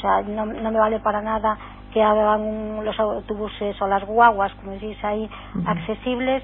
O 0.05 0.07
sea, 0.07 0.21
no, 0.21 0.45
no 0.45 0.71
me 0.71 0.79
vale 0.79 0.99
para 0.99 1.21
nada 1.21 1.57
que 1.91 2.03
hagan 2.03 2.83
los 2.83 2.99
autobuses 2.99 3.81
o 3.81 3.87
las 3.87 4.05
guaguas, 4.05 4.53
como 4.55 4.73
decís 4.73 5.01
ahí, 5.03 5.29
accesibles, 5.65 6.43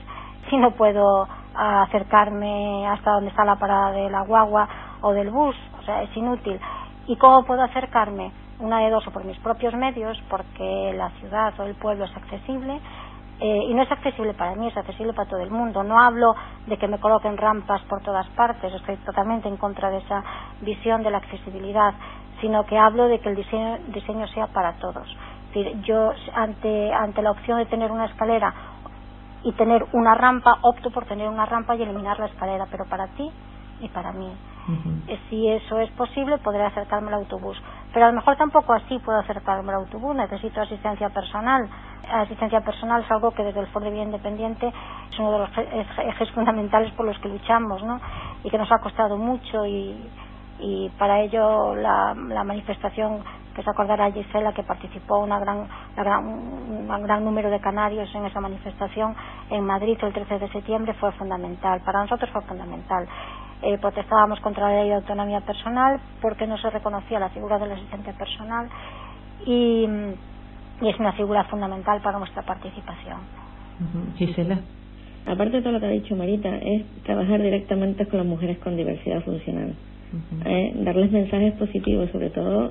si 0.49 0.57
no 0.57 0.71
puedo 0.71 1.27
acercarme 1.53 2.87
hasta 2.87 3.11
donde 3.11 3.29
está 3.29 3.43
la 3.43 3.57
parada 3.57 3.91
de 3.91 4.09
la 4.09 4.21
guagua 4.21 4.67
o 5.01 5.11
del 5.11 5.29
bus, 5.29 5.55
o 5.79 5.83
sea, 5.83 6.03
es 6.03 6.15
inútil. 6.15 6.59
¿Y 7.07 7.17
cómo 7.17 7.43
puedo 7.43 7.61
acercarme? 7.63 8.31
Una 8.59 8.79
de 8.79 8.91
dos, 8.91 9.05
o 9.07 9.11
por 9.11 9.25
mis 9.25 9.37
propios 9.39 9.73
medios, 9.73 10.21
porque 10.29 10.93
la 10.95 11.09
ciudad 11.19 11.53
o 11.59 11.63
el 11.63 11.75
pueblo 11.75 12.05
es 12.05 12.15
accesible, 12.15 12.79
eh, 13.41 13.59
y 13.67 13.73
no 13.73 13.81
es 13.81 13.91
accesible 13.91 14.33
para 14.35 14.55
mí, 14.55 14.67
es 14.67 14.77
accesible 14.77 15.13
para 15.13 15.27
todo 15.27 15.39
el 15.41 15.49
mundo. 15.49 15.83
No 15.83 15.99
hablo 15.99 16.33
de 16.67 16.77
que 16.77 16.87
me 16.87 16.99
coloquen 16.99 17.37
rampas 17.37 17.81
por 17.89 18.01
todas 18.03 18.27
partes, 18.29 18.71
estoy 18.71 18.97
totalmente 18.97 19.47
en 19.47 19.57
contra 19.57 19.89
de 19.89 19.97
esa 19.97 20.23
visión 20.61 21.01
de 21.01 21.09
la 21.09 21.17
accesibilidad, 21.17 21.93
sino 22.41 22.65
que 22.65 22.77
hablo 22.77 23.07
de 23.07 23.19
que 23.19 23.29
el 23.29 23.35
diseño, 23.35 23.77
diseño 23.87 24.27
sea 24.27 24.47
para 24.47 24.73
todos 24.73 25.07
decir, 25.53 25.81
yo 25.81 26.11
ante, 26.33 26.93
ante 26.93 27.21
la 27.21 27.31
opción 27.31 27.57
de 27.57 27.65
tener 27.65 27.91
una 27.91 28.05
escalera 28.05 28.53
y 29.43 29.51
tener 29.53 29.85
una 29.93 30.15
rampa, 30.15 30.57
opto 30.61 30.91
por 30.91 31.05
tener 31.05 31.27
una 31.27 31.45
rampa 31.45 31.75
y 31.75 31.81
eliminar 31.81 32.19
la 32.19 32.27
escalera, 32.27 32.67
pero 32.69 32.85
para 32.85 33.07
ti 33.07 33.29
y 33.81 33.87
para 33.89 34.11
mí. 34.11 34.31
Eh, 35.07 35.19
si 35.29 35.49
eso 35.49 35.79
es 35.79 35.89
posible, 35.91 36.37
podré 36.37 36.63
acercarme 36.63 37.07
al 37.07 37.15
autobús. 37.15 37.59
Pero 37.93 38.05
a 38.05 38.09
lo 38.09 38.15
mejor 38.15 38.37
tampoco 38.37 38.73
así 38.73 38.99
puedo 38.99 39.17
acercarme 39.19 39.71
al 39.71 39.79
autobús, 39.79 40.15
necesito 40.15 40.61
asistencia 40.61 41.09
personal. 41.09 41.67
Asistencia 42.09 42.61
personal 42.61 43.01
es 43.01 43.11
algo 43.11 43.31
que 43.31 43.43
desde 43.43 43.59
el 43.59 43.67
Foro 43.67 43.85
de 43.85 43.91
Vida 43.91 44.03
Independiente 44.03 44.71
es 45.11 45.19
uno 45.19 45.31
de 45.31 45.39
los 45.39 45.49
ejes 45.57 46.31
fundamentales 46.31 46.91
por 46.93 47.05
los 47.05 47.17
que 47.19 47.29
luchamos, 47.29 47.83
¿no? 47.83 47.99
Y 48.43 48.49
que 48.49 48.57
nos 48.57 48.71
ha 48.71 48.79
costado 48.79 49.17
mucho 49.17 49.65
y, 49.65 49.97
y 50.61 50.89
para 50.97 51.21
ello 51.21 51.75
la, 51.75 52.13
la 52.13 52.43
manifestación 52.43 53.23
que 53.55 53.63
se 53.63 53.69
acordará 53.69 54.11
Gisela 54.11 54.53
que 54.53 54.63
participó 54.63 55.19
una 55.19 55.39
gran, 55.39 55.67
un 55.97 57.03
gran 57.03 57.23
número 57.25 57.49
de 57.49 57.59
canarios 57.59 58.13
en 58.15 58.25
esa 58.25 58.39
manifestación 58.39 59.15
en 59.49 59.65
Madrid 59.65 59.97
el 60.01 60.13
13 60.13 60.39
de 60.39 60.49
septiembre 60.49 60.93
fue 60.93 61.11
fundamental. 61.13 61.81
Para 61.81 62.01
nosotros 62.01 62.29
fue 62.31 62.41
fundamental. 62.43 63.07
Eh, 63.61 63.77
protestábamos 63.77 64.39
contra 64.39 64.69
la 64.69 64.79
ley 64.79 64.89
de 64.89 64.95
autonomía 64.95 65.41
personal 65.41 65.99
porque 66.21 66.47
no 66.47 66.57
se 66.57 66.69
reconocía 66.69 67.19
la 67.19 67.29
figura 67.29 67.59
del 67.59 67.73
asistente 67.73 68.13
personal 68.13 68.69
y, 69.45 69.87
es 70.81 70.99
una 70.99 71.11
figura 71.13 71.43
fundamental 71.43 72.01
para 72.01 72.17
nuestra 72.17 72.41
participación. 72.41 73.19
Gisela. 74.15 74.59
Aparte 75.27 75.57
de 75.57 75.61
todo 75.61 75.73
lo 75.73 75.79
que 75.79 75.85
ha 75.85 75.89
dicho 75.89 76.15
Marita, 76.15 76.49
es 76.55 77.03
trabajar 77.03 77.39
directamente 77.39 78.07
con 78.07 78.17
las 78.17 78.25
mujeres 78.25 78.57
con 78.57 78.75
diversidad 78.75 79.21
funcional. 79.23 79.75
Eh, 80.45 80.73
darles 80.83 81.11
mensajes 81.11 81.53
positivos, 81.53 82.09
sobre 82.11 82.29
todo 82.29 82.69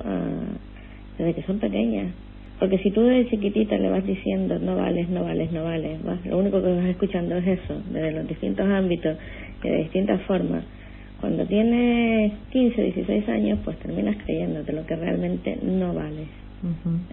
desde 1.19 1.35
que 1.35 1.43
son 1.43 1.59
pequeñas. 1.59 2.13
Porque 2.59 2.77
si 2.79 2.91
tú 2.91 3.01
desde 3.03 3.31
chiquitita 3.31 3.79
le 3.79 3.89
vas 3.89 4.05
diciendo 4.07 4.59
no 4.59 4.77
vales, 4.77 5.09
no 5.09 5.25
vales, 5.25 5.51
no 5.51 5.65
vales, 5.65 5.99
lo 6.27 6.39
único 6.39 6.63
que 6.63 6.75
vas 6.75 6.85
escuchando 6.85 7.37
es 7.37 7.47
eso, 7.47 7.83
desde 7.91 8.13
los 8.13 8.29
distintos 8.29 8.69
ámbitos 8.69 9.17
y 9.65 9.69
de 9.69 9.77
distintas 9.79 10.21
formas. 10.23 10.65
Cuando 11.21 11.47
tienes 11.47 12.33
15, 12.51 12.83
16 12.83 13.29
años, 13.29 13.59
pues 13.65 13.79
terminas 13.79 14.17
creyéndote 14.25 14.73
lo 14.73 14.87
que 14.87 14.97
realmente 14.97 15.59
no 15.63 15.95
vales. 15.95 16.29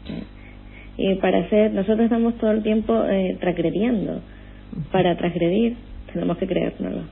Eh, 0.07 0.23
y 0.97 1.15
para 1.15 1.39
hacer, 1.39 1.73
nosotros 1.73 2.01
estamos 2.01 2.37
todo 2.37 2.51
el 2.51 2.63
tiempo 2.63 3.03
eh, 3.05 3.37
transgrediendo. 3.39 4.21
Para 4.91 5.15
transgredir 5.15 5.75
tenemos 6.11 6.37
que 6.37 6.47
creérnoslo. 6.47 7.03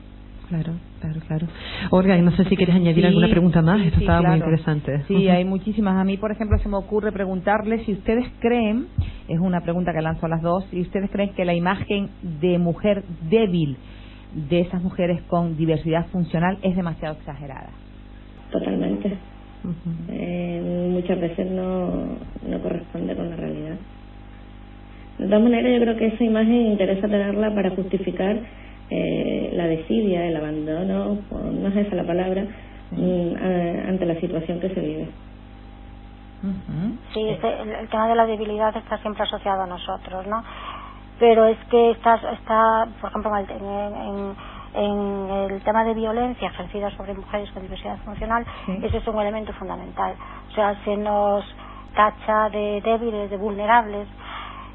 Claro, 0.48 0.74
claro, 1.00 1.20
claro. 1.26 1.46
Olga, 1.90 2.16
no 2.18 2.30
sé 2.36 2.44
si 2.44 2.56
quieres 2.56 2.76
añadir 2.76 3.04
alguna 3.04 3.28
pregunta 3.28 3.62
más, 3.62 3.84
esto 3.84 3.98
estaba 3.98 4.22
muy 4.22 4.36
interesante. 4.36 5.02
Sí, 5.08 5.28
hay 5.28 5.44
muchísimas. 5.44 5.96
A 5.96 6.04
mí, 6.04 6.16
por 6.18 6.30
ejemplo, 6.30 6.56
se 6.58 6.68
me 6.68 6.76
ocurre 6.76 7.10
preguntarle 7.10 7.84
si 7.84 7.92
ustedes 7.92 8.26
creen, 8.38 8.86
es 9.28 9.40
una 9.40 9.62
pregunta 9.62 9.92
que 9.92 10.00
lanzo 10.00 10.26
a 10.26 10.28
las 10.28 10.42
dos, 10.42 10.64
si 10.70 10.80
ustedes 10.80 11.10
creen 11.10 11.30
que 11.34 11.44
la 11.44 11.54
imagen 11.54 12.10
de 12.40 12.58
mujer 12.58 13.02
débil 13.28 13.76
de 14.48 14.60
esas 14.60 14.82
mujeres 14.82 15.20
con 15.22 15.56
diversidad 15.56 16.06
funcional 16.06 16.58
es 16.62 16.76
demasiado 16.76 17.16
exagerada. 17.16 17.70
Totalmente. 18.52 19.16
Eh, 20.10 20.88
muchas 20.92 21.20
veces 21.20 21.50
no, 21.50 22.06
no 22.48 22.60
corresponde 22.62 23.16
con 23.16 23.30
la 23.30 23.36
realidad. 23.36 23.76
De 25.18 25.26
todas 25.26 25.42
maneras, 25.42 25.72
yo 25.72 25.80
creo 25.80 25.96
que 25.96 26.06
esa 26.06 26.22
imagen 26.22 26.66
interesa 26.66 27.08
tenerla 27.08 27.52
para 27.54 27.70
justificar 27.70 28.38
eh, 28.90 29.50
la 29.54 29.66
desidia, 29.66 30.26
el 30.26 30.36
abandono, 30.36 31.18
no 31.30 31.68
es 31.68 31.76
esa 31.76 31.96
la 31.96 32.04
palabra, 32.04 32.44
mm, 32.92 33.88
ante 33.88 34.06
la 34.06 34.20
situación 34.20 34.60
que 34.60 34.68
se 34.70 34.80
vive. 34.80 35.08
Sí, 37.12 37.28
este, 37.28 37.62
el, 37.62 37.88
tema 37.88 38.08
de 38.08 38.14
la 38.14 38.26
debilidad 38.26 38.76
está 38.76 38.98
siempre 38.98 39.24
asociado 39.24 39.62
a 39.62 39.66
nosotros, 39.66 40.26
¿no? 40.26 40.44
Pero 41.18 41.46
es 41.46 41.58
que 41.70 41.92
está, 41.92 42.14
está 42.32 42.86
por 43.00 43.10
ejemplo, 43.10 43.36
en, 43.36 44.36
en, 44.74 45.30
el 45.50 45.62
tema 45.62 45.82
de 45.84 45.94
violencia 45.94 46.48
ejercida 46.48 46.90
sobre 46.90 47.14
mujeres 47.14 47.50
con 47.52 47.62
diversidad 47.62 47.96
funcional, 48.04 48.44
ese 48.82 48.98
es 48.98 49.06
un 49.08 49.18
elemento 49.18 49.52
fundamental. 49.54 50.14
O 50.50 50.54
sea, 50.54 50.76
se 50.84 50.96
nos 50.96 51.44
tacha 51.94 52.50
de 52.50 52.82
débiles, 52.82 53.30
de 53.30 53.36
vulnerables, 53.38 54.06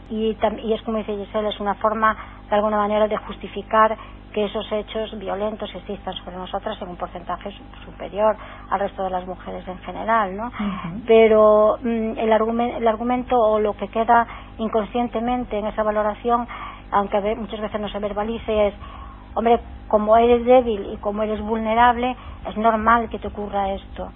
y, 0.10 0.36
y 0.64 0.74
es 0.74 0.82
como 0.82 0.98
dice 0.98 1.16
Giselle, 1.16 1.50
es 1.50 1.60
una 1.60 1.76
forma 1.76 2.18
de 2.52 2.58
alguna 2.58 2.78
manera 2.78 3.08
de 3.08 3.16
justificar 3.16 3.98
que 4.34 4.44
esos 4.44 4.70
hechos 4.74 5.18
violentos 5.18 5.74
existan 5.74 6.14
sobre 6.16 6.36
nosotras 6.36 6.78
en 6.82 6.90
un 6.90 6.98
porcentaje 6.98 7.50
superior 7.86 8.36
al 8.70 8.80
resto 8.80 9.04
de 9.04 9.10
las 9.10 9.26
mujeres 9.26 9.66
en 9.68 9.78
general, 9.80 10.36
¿no? 10.36 10.52
Pero 11.08 11.78
mm, 11.82 12.18
el, 12.18 12.30
el, 12.30 12.88
argumento 12.88 13.38
o 13.38 13.60
lo 13.60 13.74
que 13.78 13.88
queda 13.88 14.28
inconscientemente 14.58 15.58
en 15.58 15.68
esa 15.68 15.84
valoración, 15.84 16.46
aunque 16.92 17.36
muchas 17.36 17.62
veces 17.62 17.80
no 17.80 17.88
se 17.88 18.00
verbalice, 18.00 18.68
es, 18.68 18.74
hombre, 19.34 19.62
como 19.88 20.18
eres 20.18 20.46
débil 20.46 20.94
y 20.94 20.98
como 20.98 21.24
eres 21.24 21.40
vulnerable, 21.40 22.18
es 22.50 22.58
normal 22.58 23.08
que 23.10 23.20
te 23.20 23.28
ocurra 23.30 23.72
esto 23.72 24.12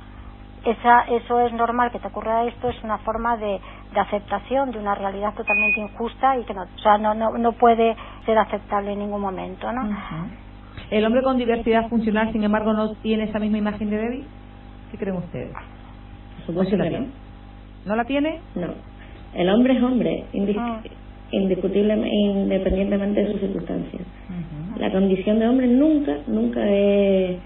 esa, 0.65 1.01
eso 1.01 1.39
es 1.41 1.53
normal 1.53 1.91
que 1.91 1.99
te 1.99 2.07
ocurra 2.07 2.43
esto, 2.45 2.69
es 2.69 2.83
una 2.83 2.97
forma 2.99 3.37
de, 3.37 3.61
de 3.95 4.01
aceptación 4.01 4.71
de 4.71 4.77
una 4.77 4.93
realidad 4.93 5.33
totalmente 5.33 5.79
injusta 5.79 6.37
y 6.37 6.43
que 6.43 6.53
no, 6.53 6.63
o 6.63 6.79
sea, 6.79 6.97
no, 6.97 7.15
no, 7.15 7.37
no 7.37 7.53
puede 7.53 7.95
ser 8.25 8.37
aceptable 8.37 8.91
en 8.91 8.99
ningún 8.99 9.21
momento, 9.21 9.71
¿no? 9.71 9.89
El 10.91 11.05
hombre 11.05 11.23
con 11.23 11.37
diversidad 11.37 11.87
funcional, 11.87 12.31
sin 12.31 12.43
embargo, 12.43 12.73
no 12.73 12.93
tiene 12.95 13.23
esa 13.23 13.39
misma 13.39 13.57
imagen 13.57 13.89
de 13.89 13.97
débil. 13.97 14.25
¿Qué 14.91 14.97
creen 14.97 15.15
ustedes? 15.15 15.53
Supongo 16.45 16.69
que 16.69 16.77
no. 16.77 17.07
¿No 17.85 17.95
la 17.95 18.03
tiene? 18.03 18.41
No. 18.55 18.67
El 19.33 19.49
hombre 19.49 19.77
es 19.77 19.83
hombre. 19.83 20.25
Ah. 20.59 20.81
indiscutiblemente, 21.31 22.15
independientemente 22.15 23.23
de 23.23 23.31
sus 23.31 23.41
circunstancias. 23.41 24.03
La 24.77 24.91
condición 24.91 25.39
de 25.39 25.47
hombre 25.47 25.67
nunca, 25.67 26.17
nunca 26.27 26.61
es, 26.67 27.37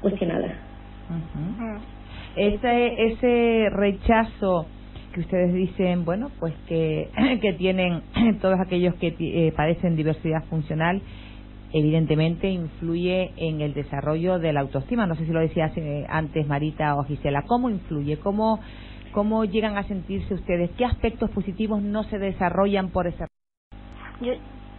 cuestionada. 0.00 0.48
Ese, 2.36 3.12
ese 3.12 3.68
rechazo 3.70 4.66
que 5.12 5.20
ustedes 5.20 5.52
dicen, 5.52 6.04
bueno, 6.04 6.30
pues 6.40 6.54
que, 6.66 7.10
que 7.42 7.52
tienen 7.54 8.02
todos 8.40 8.58
aquellos 8.60 8.94
que 8.94 9.14
eh, 9.18 9.52
padecen 9.54 9.96
diversidad 9.96 10.44
funcional, 10.44 11.02
evidentemente 11.72 12.48
influye 12.48 13.32
en 13.36 13.60
el 13.60 13.74
desarrollo 13.74 14.38
de 14.38 14.52
la 14.52 14.60
autoestima. 14.60 15.06
No 15.06 15.14
sé 15.14 15.26
si 15.26 15.32
lo 15.32 15.40
decía 15.40 15.70
antes 16.08 16.46
Marita 16.46 16.96
o 16.96 17.04
Gisela. 17.04 17.42
¿Cómo 17.46 17.70
influye? 17.70 18.18
¿Cómo, 18.18 18.60
¿Cómo 19.12 19.44
llegan 19.44 19.76
a 19.76 19.82
sentirse 19.84 20.34
ustedes? 20.34 20.70
¿Qué 20.72 20.84
aspectos 20.84 21.30
positivos 21.30 21.82
no 21.82 22.02
se 22.04 22.18
desarrollan 22.18 22.90
por 22.90 23.06
ese? 23.06 23.26
Yo, 24.20 24.32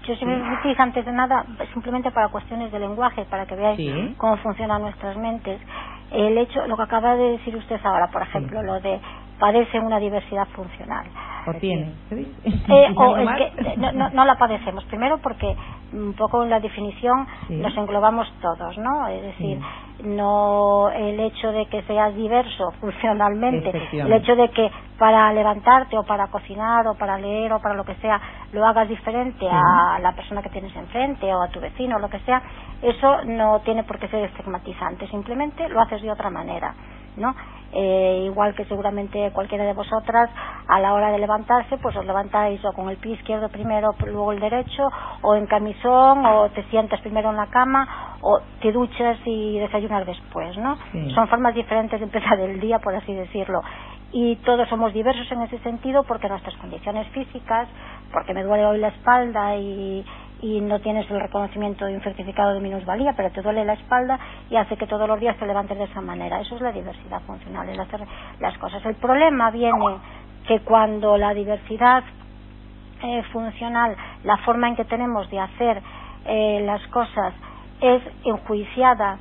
yo 0.07 0.15
siempre 0.15 0.41
sí. 0.63 0.73
antes 0.77 1.05
de 1.05 1.11
nada, 1.11 1.45
simplemente 1.73 2.11
para 2.11 2.29
cuestiones 2.29 2.71
de 2.71 2.79
lenguaje, 2.79 3.25
para 3.25 3.45
que 3.45 3.55
veáis 3.55 4.15
cómo 4.17 4.37
funcionan 4.37 4.81
nuestras 4.81 5.17
mentes. 5.17 5.59
El 6.11 6.37
hecho, 6.37 6.65
lo 6.67 6.75
que 6.77 6.83
acaba 6.83 7.15
de 7.15 7.31
decir 7.31 7.55
usted 7.55 7.79
ahora, 7.83 8.07
por 8.11 8.21
ejemplo, 8.21 8.61
lo 8.61 8.79
de 8.79 8.99
padecen 9.39 9.83
una 9.83 9.99
diversidad 9.99 10.47
funcional. 10.49 11.05
¿O 11.47 11.53
tienen? 11.55 11.93
Eh, 12.11 12.93
o 12.95 13.17
es 13.17 13.29
que 13.31 13.77
no, 13.77 14.09
no, 14.09 14.25
la 14.25 14.35
padecemos. 14.35 14.85
Primero 14.85 15.17
porque 15.17 15.55
un 15.93 16.13
poco 16.13 16.43
en 16.43 16.49
la 16.49 16.59
definición 16.59 17.27
nos 17.49 17.75
englobamos 17.77 18.31
todos, 18.41 18.77
¿no? 18.77 19.07
Es 19.07 19.21
decir, 19.21 19.59
no 20.03 20.89
el 20.89 21.19
hecho 21.19 21.51
de 21.51 21.65
que 21.67 21.81
seas 21.83 22.15
diverso 22.15 22.71
funcionalmente, 22.81 23.71
el 23.91 24.11
hecho 24.13 24.35
de 24.35 24.49
que 24.49 24.71
para 24.97 25.31
levantarte 25.33 25.97
o 25.97 26.03
para 26.03 26.27
cocinar 26.27 26.87
o 26.87 26.95
para 26.95 27.17
leer 27.17 27.53
o 27.53 27.59
para 27.59 27.75
lo 27.75 27.83
que 27.83 27.95
sea 27.95 28.19
lo 28.51 28.65
hagas 28.65 28.87
diferente 28.87 29.47
a 29.49 29.99
la 29.99 30.13
persona 30.13 30.41
que 30.41 30.49
tienes 30.49 30.75
enfrente 30.75 31.33
o 31.33 31.41
a 31.41 31.49
tu 31.49 31.59
vecino 31.59 31.97
o 31.97 31.99
lo 31.99 32.09
que 32.09 32.19
sea, 32.19 32.41
eso 32.81 33.23
no 33.25 33.59
tiene 33.61 33.83
por 33.83 33.99
qué 33.99 34.07
ser 34.07 34.25
estigmatizante, 34.25 35.07
simplemente 35.07 35.67
lo 35.69 35.81
haces 35.81 36.01
de 36.01 36.11
otra 36.11 36.29
manera, 36.29 36.73
¿no? 37.17 37.33
Eh, 37.75 38.25
igual 38.25 38.53
que 38.53 38.65
seguramente 38.65 39.31
cualquiera 39.31 39.63
de 39.63 39.73
vosotras 39.73 40.29
a 40.67 40.79
la 40.79 40.93
hora 40.93 41.09
de 41.09 41.17
levantarse 41.17 41.77
pues 41.79 41.95
os 41.95 42.05
levantáis 42.05 42.63
o 42.65 42.71
con 42.71 42.87
el 42.89 42.97
pie 42.97 43.13
izquierdo 43.13 43.49
primero 43.49 43.95
luego 44.05 44.31
el 44.31 44.39
derecho 44.39 44.83
o 45.23 45.33
en 45.33 45.47
camisón 45.47 46.23
o 46.23 46.49
te 46.49 46.61
sientas 46.65 47.01
primero 47.01 47.31
en 47.31 47.37
la 47.37 47.47
cama 47.47 48.17
o 48.21 48.41
te 48.61 48.71
duchas 48.71 49.17
y 49.25 49.57
desayunas 49.57 50.05
después 50.05 50.55
no 50.57 50.77
son 51.15 51.27
formas 51.27 51.55
diferentes 51.55 51.99
de 51.99 52.05
empezar 52.05 52.39
el 52.39 52.59
día 52.59 52.77
por 52.77 52.93
así 52.95 53.13
decirlo. 53.13 53.61
Y 54.11 54.35
todos 54.45 54.69
somos 54.69 54.93
diversos 54.93 55.31
en 55.31 55.41
ese 55.41 55.57
sentido 55.59 56.03
porque 56.03 56.29
nuestras 56.29 56.55
condiciones 56.57 57.07
físicas 57.07 57.67
porque 58.11 58.35
me 58.35 58.43
duele 58.43 58.65
hoy 58.65 58.77
la 58.77 58.89
espalda 58.89 59.55
y 59.55 60.05
y 60.43 60.59
no 60.59 60.79
tienes 60.81 61.09
el 61.09 61.21
reconocimiento 61.21 61.85
de 61.85 61.95
un 61.95 62.01
certificado 62.01 62.53
de 62.53 62.59
minusvalía, 62.59 63.13
pero 63.15 63.31
te 63.31 63.41
duele 63.41 63.63
la 63.63 63.73
espalda 63.73 64.19
y 64.49 64.57
hace 64.57 64.75
que 64.75 64.87
todos 64.87 65.07
los 65.07 65.17
días 65.17 65.37
te 65.37 65.47
levantes 65.47 65.77
de 65.77 65.85
esa 65.85 66.01
manera. 66.01 66.41
Eso 66.41 66.55
es 66.55 66.61
la 66.61 66.73
diversidad 66.73 67.21
funcional, 67.21 67.69
es 67.69 67.79
hacer 67.79 68.01
las 68.41 68.57
cosas. 68.57 68.85
El 68.85 68.95
problema 68.95 69.51
viene 69.51 69.99
que 70.45 70.59
cuando 70.59 71.17
la 71.17 71.33
diversidad 71.33 72.03
eh, 73.03 73.23
funcional, 73.31 73.95
la 74.25 74.35
forma 74.39 74.67
en 74.67 74.75
que 74.75 74.83
tenemos 74.83 75.29
de 75.29 75.39
hacer 75.39 75.81
eh, 76.25 76.61
las 76.65 76.85
cosas 76.87 77.33
es 77.79 78.01
enjuiciada 78.25 79.19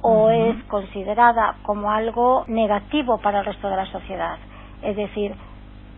o 0.00 0.30
es 0.30 0.56
considerada 0.64 1.56
como 1.64 1.90
algo 1.90 2.44
negativo 2.48 3.18
para 3.18 3.40
el 3.40 3.44
resto 3.44 3.68
de 3.68 3.76
la 3.76 3.86
sociedad. 3.86 4.38
Es 4.82 4.96
decir, 4.96 5.34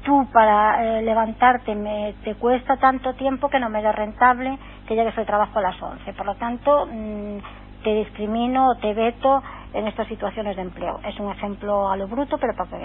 tú 0.04 0.28
para 0.32 0.98
eh, 0.98 1.02
levantarte 1.02 1.74
me, 1.74 2.14
te 2.24 2.36
cuesta 2.36 2.76
tanto 2.78 3.14
tiempo 3.14 3.48
que 3.50 3.60
no 3.60 3.70
me 3.70 3.82
da 3.82 3.92
rentable 3.92 4.58
que 4.86 4.96
llegues 4.96 5.18
al 5.18 5.26
trabajo 5.26 5.58
a 5.58 5.62
las 5.62 5.82
11. 5.82 6.12
Por 6.14 6.26
lo 6.26 6.36
tanto, 6.36 6.86
mm, 6.90 7.38
te 7.84 7.94
discrimino 7.94 8.70
o 8.70 8.76
te 8.76 8.94
veto 8.94 9.42
en 9.74 9.88
estas 9.88 10.08
situaciones 10.08 10.56
de 10.56 10.62
empleo. 10.62 11.00
Es 11.04 11.18
un 11.20 11.30
ejemplo 11.30 11.90
a 11.90 11.96
lo 11.96 12.08
bruto, 12.08 12.38
pero 12.38 12.54
para 12.56 12.70
que 12.70 12.76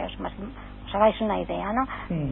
os, 0.89 0.95
hagáis 0.95 1.19
una 1.21 1.39
idea, 1.39 1.71
¿no? 1.71 1.87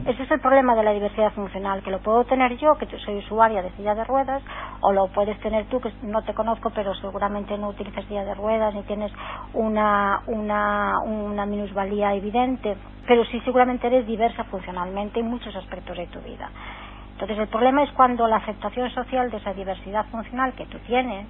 Ese 0.06 0.22
es 0.22 0.30
el 0.30 0.40
problema 0.40 0.74
de 0.74 0.82
la 0.82 0.92
diversidad 0.92 1.32
funcional, 1.32 1.82
que 1.82 1.90
lo 1.90 2.00
puedo 2.00 2.24
tener 2.24 2.56
yo, 2.58 2.76
que 2.76 2.86
soy 2.98 3.18
usuaria 3.18 3.62
de 3.62 3.70
silla 3.72 3.94
de 3.94 4.04
ruedas, 4.04 4.42
o 4.80 4.92
lo 4.92 5.08
puedes 5.08 5.38
tener 5.40 5.66
tú, 5.66 5.80
que 5.80 5.92
no 6.02 6.22
te 6.22 6.34
conozco, 6.34 6.70
pero 6.70 6.94
seguramente 6.94 7.56
no 7.56 7.68
utilizas 7.68 8.04
silla 8.06 8.24
de 8.24 8.34
ruedas 8.34 8.74
ni 8.74 8.82
tienes 8.82 9.12
una, 9.54 10.22
una, 10.26 10.98
una 11.04 11.46
minusvalía 11.46 12.14
evidente, 12.14 12.76
pero 13.06 13.24
sí 13.26 13.40
seguramente 13.40 13.86
eres 13.86 14.06
diversa 14.06 14.44
funcionalmente 14.44 15.20
en 15.20 15.30
muchos 15.30 15.54
aspectos 15.56 15.96
de 15.96 16.06
tu 16.08 16.20
vida. 16.20 16.50
Entonces 17.12 17.38
el 17.38 17.48
problema 17.48 17.82
es 17.82 17.90
cuando 17.92 18.26
la 18.28 18.36
aceptación 18.36 18.90
social 18.90 19.30
de 19.30 19.38
esa 19.38 19.52
diversidad 19.52 20.06
funcional 20.06 20.52
que 20.54 20.66
tú 20.66 20.78
tienes 20.86 21.26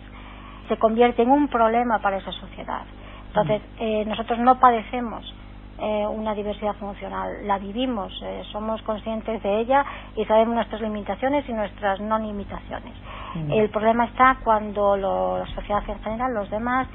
se 0.68 0.76
convierte 0.76 1.22
en 1.22 1.30
un 1.30 1.48
problema 1.48 1.98
para 2.00 2.18
esa 2.18 2.32
sociedad. 2.32 2.82
Entonces, 3.28 3.62
eh, 3.78 4.04
nosotros 4.06 4.38
no 4.38 4.58
padecemos 4.58 5.34
eh, 5.80 6.06
una 6.06 6.34
diversidad 6.34 6.74
funcional, 6.74 7.46
la 7.46 7.58
vivimos, 7.58 8.12
eh, 8.24 8.42
somos 8.50 8.82
conscientes 8.82 9.42
de 9.42 9.60
ella 9.60 9.84
y 10.16 10.24
sabemos 10.24 10.56
nuestras 10.56 10.80
limitaciones 10.80 11.48
y 11.48 11.52
nuestras 11.52 12.00
no 12.00 12.18
limitaciones. 12.18 12.94
El 13.50 13.68
problema 13.68 14.06
está 14.06 14.38
cuando 14.42 14.96
la 14.96 15.46
sociedad 15.54 15.82
en 15.86 15.98
general, 16.00 16.34
los 16.34 16.50
demás, 16.50 16.88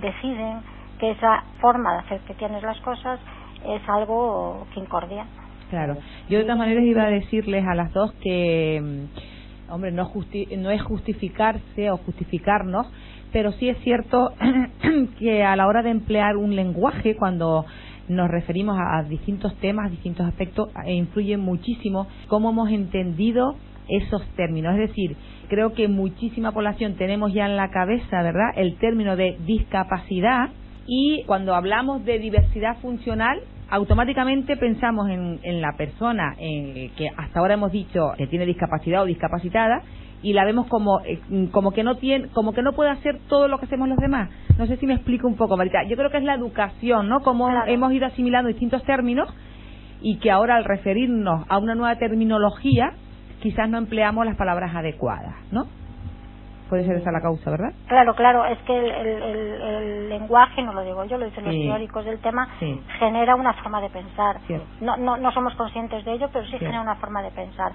deciden 0.00 0.60
que 0.98 1.12
esa 1.12 1.44
forma 1.60 1.94
de 1.94 1.98
hacer 2.00 2.20
que 2.20 2.34
tienes 2.34 2.62
las 2.62 2.78
cosas 2.80 3.18
es 3.66 3.88
algo 3.88 4.66
que 4.74 4.80
incordia. 4.80 5.24
Claro. 5.70 5.96
Yo 6.28 6.38
de 6.38 6.44
todas 6.44 6.58
maneras 6.58 6.84
iba 6.84 7.04
a 7.04 7.10
decirles 7.10 7.64
a 7.66 7.74
las 7.74 7.92
dos 7.92 8.12
que, 8.14 8.80
mm, 8.82 9.72
hombre, 9.72 9.92
no, 9.92 10.10
no 10.58 10.70
es 10.70 10.82
justificarse 10.82 11.90
o 11.90 11.96
justificarnos, 11.98 12.86
pero 13.32 13.52
sí 13.52 13.68
es 13.68 13.78
cierto 13.78 14.32
que 15.18 15.44
a 15.44 15.54
la 15.56 15.68
hora 15.68 15.82
de 15.82 15.90
emplear 15.90 16.36
un 16.36 16.56
lenguaje, 16.56 17.16
cuando 17.16 17.64
nos 18.10 18.28
referimos 18.28 18.76
a, 18.78 19.02
distintos 19.04 19.54
temas, 19.56 19.90
distintos 19.90 20.26
aspectos, 20.26 20.68
e 20.84 20.92
influye 20.94 21.36
muchísimo 21.36 22.06
cómo 22.28 22.50
hemos 22.50 22.70
entendido 22.70 23.54
esos 23.88 24.22
términos. 24.36 24.74
Es 24.74 24.88
decir, 24.88 25.16
creo 25.48 25.72
que 25.72 25.88
muchísima 25.88 26.52
población 26.52 26.94
tenemos 26.94 27.32
ya 27.32 27.46
en 27.46 27.56
la 27.56 27.70
cabeza, 27.70 28.22
¿verdad?, 28.22 28.50
el 28.56 28.76
término 28.78 29.16
de 29.16 29.36
discapacidad 29.46 30.50
y 30.86 31.22
cuando 31.26 31.54
hablamos 31.54 32.04
de 32.04 32.18
diversidad 32.18 32.78
funcional, 32.78 33.40
automáticamente 33.70 34.56
pensamos 34.56 35.08
en, 35.08 35.38
en 35.42 35.60
la 35.60 35.76
persona 35.76 36.34
eh, 36.38 36.90
que 36.96 37.08
hasta 37.16 37.38
ahora 37.38 37.54
hemos 37.54 37.70
dicho 37.70 38.12
que 38.18 38.26
tiene 38.26 38.44
discapacidad 38.44 39.02
o 39.02 39.06
discapacitada 39.06 39.82
y 40.22 40.32
la 40.32 40.44
vemos 40.44 40.66
como 40.66 41.00
eh, 41.00 41.20
como 41.50 41.72
que 41.72 41.82
no 41.82 41.96
tiene 41.96 42.28
como 42.28 42.52
que 42.52 42.62
no 42.62 42.72
puede 42.72 42.90
hacer 42.90 43.18
todo 43.28 43.48
lo 43.48 43.58
que 43.58 43.66
hacemos 43.66 43.88
los 43.88 43.98
demás. 43.98 44.30
No 44.58 44.66
sé 44.66 44.76
si 44.76 44.86
me 44.86 44.94
explico 44.94 45.26
un 45.26 45.36
poco 45.36 45.56
Marita. 45.56 45.82
Yo 45.84 45.96
creo 45.96 46.10
que 46.10 46.18
es 46.18 46.24
la 46.24 46.34
educación 46.34 47.08
no 47.08 47.20
como 47.20 47.48
hemos 47.66 47.92
ido 47.92 48.06
asimilando 48.06 48.48
distintos 48.48 48.82
términos 48.84 49.28
y 50.02 50.18
que 50.18 50.30
ahora 50.30 50.56
al 50.56 50.64
referirnos 50.64 51.44
a 51.48 51.58
una 51.58 51.74
nueva 51.74 51.96
terminología 51.96 52.92
quizás 53.42 53.68
no 53.68 53.78
empleamos 53.78 54.26
las 54.26 54.36
palabras 54.36 54.74
adecuadas 54.74 55.34
no 55.50 55.66
puede 56.70 56.86
ser 56.86 56.96
esa 56.96 57.10
la 57.10 57.20
causa, 57.20 57.50
¿verdad? 57.50 57.72
Claro, 57.88 58.14
claro, 58.14 58.46
es 58.46 58.58
que 58.60 58.74
el, 58.78 60.08
lenguaje, 60.08 60.62
no 60.62 60.72
lo 60.72 60.82
digo 60.82 61.04
yo, 61.04 61.18
lo 61.18 61.26
dicen 61.26 61.44
los 61.44 61.54
teóricos 61.54 62.04
del 62.04 62.20
tema, 62.20 62.48
genera 62.98 63.34
una 63.34 63.52
forma 63.54 63.80
de 63.80 63.90
pensar. 63.90 64.36
No, 64.80 64.96
no, 64.96 65.16
no 65.16 65.32
somos 65.32 65.54
conscientes 65.56 66.04
de 66.04 66.12
ello, 66.12 66.28
pero 66.32 66.46
sí, 66.46 66.58
genera 66.58 66.80
una 66.80 66.94
forma 66.96 67.22
de 67.22 67.30
pensar. 67.32 67.72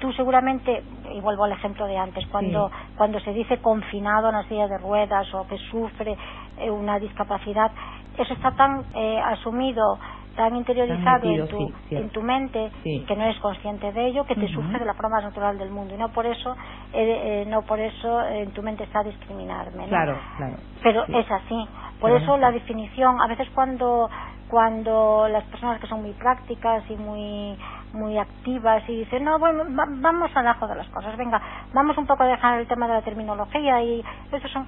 Tú 0.00 0.12
seguramente, 0.12 0.82
y 1.10 1.20
vuelvo 1.20 1.44
al 1.44 1.52
ejemplo 1.52 1.86
de 1.86 1.96
antes, 1.96 2.26
cuando, 2.28 2.70
cuando 2.96 3.20
se 3.20 3.32
dice 3.32 3.58
confinado 3.58 4.28
en 4.28 4.36
la 4.36 4.42
silla 4.44 4.68
de 4.68 4.78
ruedas 4.78 5.32
o 5.34 5.46
que 5.46 5.58
sufre 5.70 6.16
eh, 6.58 6.70
una 6.70 6.98
discapacidad, 6.98 7.70
eso 8.18 8.32
está 8.34 8.52
tan 8.52 8.84
eh, 8.94 9.20
asumido 9.20 9.98
tan 10.36 10.56
interiorizado 10.56 11.28
en, 11.28 11.48
tu, 11.48 11.72
en 11.90 12.08
tu 12.10 12.22
mente 12.22 12.70
que 12.82 13.16
no 13.16 13.24
eres 13.24 13.38
consciente 13.40 13.92
de 13.92 14.06
ello 14.06 14.24
que 14.24 14.34
te 14.34 14.48
sufre 14.48 14.78
de 14.78 14.84
la 14.84 14.94
forma 14.94 15.16
más 15.16 15.24
natural 15.24 15.58
del 15.58 15.70
mundo. 15.70 15.94
Y 15.94 15.98
no 15.98 16.10
por 16.10 16.26
eso 16.26 16.56
eh, 16.92 17.42
eh, 17.42 17.44
no 17.48 17.62
por 17.62 17.78
eso 17.78 18.22
en 18.26 18.50
tu 18.52 18.62
mente 18.62 18.84
está 18.84 19.02
discriminarme 19.02 19.86
claro 19.88 20.16
claro. 20.36 20.56
Pero 20.82 21.04
es 21.06 21.30
así. 21.30 21.68
Por 22.00 22.10
eso 22.12 22.36
la 22.36 22.50
definición 22.50 23.20
a 23.20 23.26
veces 23.28 23.48
cuando 23.54 24.08
cuando 24.48 25.28
las 25.30 25.44
personas 25.44 25.80
que 25.80 25.86
son 25.86 26.02
muy 26.02 26.12
prácticas 26.12 26.82
y 26.90 26.96
muy 26.96 27.56
muy 27.92 28.18
activas 28.18 28.82
y 28.88 29.00
dicen 29.00 29.24
no 29.24 29.38
bueno 29.38 29.64
vamos 29.68 30.30
al 30.34 30.46
ajo 30.46 30.66
de 30.66 30.76
las 30.76 30.88
cosas 30.88 31.16
venga 31.16 31.40
vamos 31.74 31.96
un 31.98 32.06
poco 32.06 32.22
a 32.22 32.26
dejar 32.26 32.60
el 32.60 32.66
tema 32.66 32.88
de 32.88 32.94
la 32.94 33.02
terminología 33.02 33.82
y 33.82 34.02
eso 34.32 34.48
son 34.48 34.66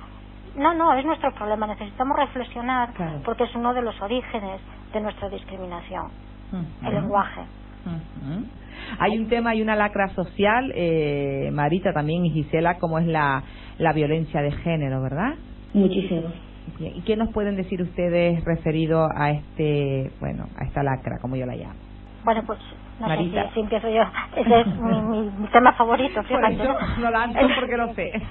no, 0.56 0.74
no, 0.74 0.94
es 0.94 1.04
nuestro 1.04 1.32
problema. 1.32 1.66
Necesitamos 1.66 2.16
reflexionar 2.16 2.90
porque 3.24 3.44
es 3.44 3.54
uno 3.54 3.74
de 3.74 3.82
los 3.82 4.00
orígenes 4.00 4.60
de 4.92 5.00
nuestra 5.00 5.28
discriminación, 5.28 6.10
el 6.82 6.94
lenguaje. 6.94 7.42
Hay 8.98 9.18
un 9.18 9.28
tema 9.28 9.54
y 9.54 9.62
una 9.62 9.76
lacra 9.76 10.08
social, 10.14 10.72
eh, 10.74 11.50
Marita 11.52 11.92
también 11.92 12.24
y 12.26 12.30
Gisela, 12.30 12.78
como 12.78 12.98
es 12.98 13.06
la, 13.06 13.42
la 13.78 13.92
violencia 13.92 14.40
de 14.40 14.52
género, 14.52 15.02
¿verdad? 15.02 15.34
Muchísimo. 15.72 16.28
¿Y 16.78 17.02
qué 17.02 17.16
nos 17.16 17.30
pueden 17.32 17.56
decir 17.56 17.82
ustedes 17.82 18.42
referido 18.44 19.06
a 19.14 19.30
este, 19.30 20.10
bueno, 20.20 20.46
a 20.56 20.64
esta 20.64 20.82
lacra, 20.82 21.18
como 21.20 21.37
yo 21.37 21.46
la 21.46 21.56
llamo? 21.56 21.74
Bueno, 22.24 22.42
pues 22.46 22.58
No 22.98 23.09
sé 23.09 23.50
si, 23.54 23.61
empiezo 23.61 23.88
yo. 23.88 24.02
Ese 24.37 24.61
es 24.61 24.66
mi, 24.78 25.48
tema 25.48 25.72
favorito, 25.72 26.22
fíjate. 26.22 26.57
Por 26.57 26.66
eso 26.66 27.00
lo 27.00 27.11
lanzo 27.11 27.40
porque 27.59 27.76
lo 27.76 27.94
sé. 27.94 28.12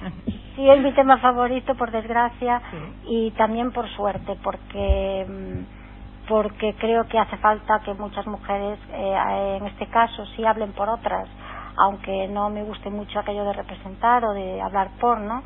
Sí, 0.54 0.70
es 0.70 0.80
mi 0.80 0.92
tema 0.92 1.18
favorito, 1.18 1.74
por 1.74 1.90
desgracia, 1.90 2.62
y 3.02 3.32
también 3.32 3.72
por 3.72 3.88
suerte, 3.88 4.38
porque 4.40 5.26
mm, 5.28 5.64
porque 6.28 6.74
creo 6.78 7.04
que 7.06 7.18
hace 7.18 7.36
falta 7.38 7.80
que 7.84 7.92
muchas 7.94 8.26
mujeres, 8.26 8.78
eh, 8.92 9.58
en 9.60 9.66
este 9.66 9.86
caso, 9.88 10.24
sí 10.26 10.44
hablen 10.44 10.72
por 10.72 10.88
otras, 10.88 11.28
aunque 11.76 12.28
no 12.28 12.50
me 12.50 12.62
guste 12.62 12.88
mucho 12.88 13.18
aquello 13.18 13.44
de 13.44 13.52
representar 13.52 14.24
o 14.24 14.32
de 14.32 14.60
hablar 14.62 14.92
por, 15.00 15.20
¿no? 15.20 15.42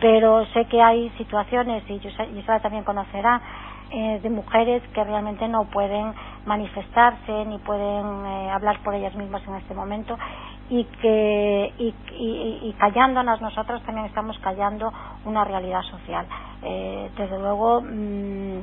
Pero 0.00 0.46
sé 0.46 0.66
que 0.66 0.80
hay 0.80 1.10
situaciones, 1.18 1.82
y 1.88 1.98
Gisela 1.98 2.60
también 2.60 2.84
conocerá, 2.84 3.42
eh, 3.90 4.20
de 4.22 4.30
mujeres 4.30 4.82
que 4.94 5.04
realmente 5.04 5.46
no 5.48 5.64
pueden 5.72 6.14
manifestarse 6.44 7.44
ni 7.46 7.58
pueden 7.58 8.26
eh, 8.26 8.50
hablar 8.50 8.78
por 8.82 8.94
ellas 8.94 9.14
mismas 9.14 9.46
en 9.46 9.54
este 9.56 9.74
momento 9.74 10.18
y 10.68 10.84
que 10.84 11.72
y, 11.78 11.94
y, 12.62 12.72
callándonos 12.78 13.40
nosotras 13.40 13.82
también 13.82 14.06
estamos 14.06 14.38
callando 14.40 14.92
una 15.24 15.44
realidad 15.44 15.82
social. 15.82 16.26
Eh, 16.62 17.10
desde 17.16 17.38
luego 17.38 17.82
mm, 17.82 18.58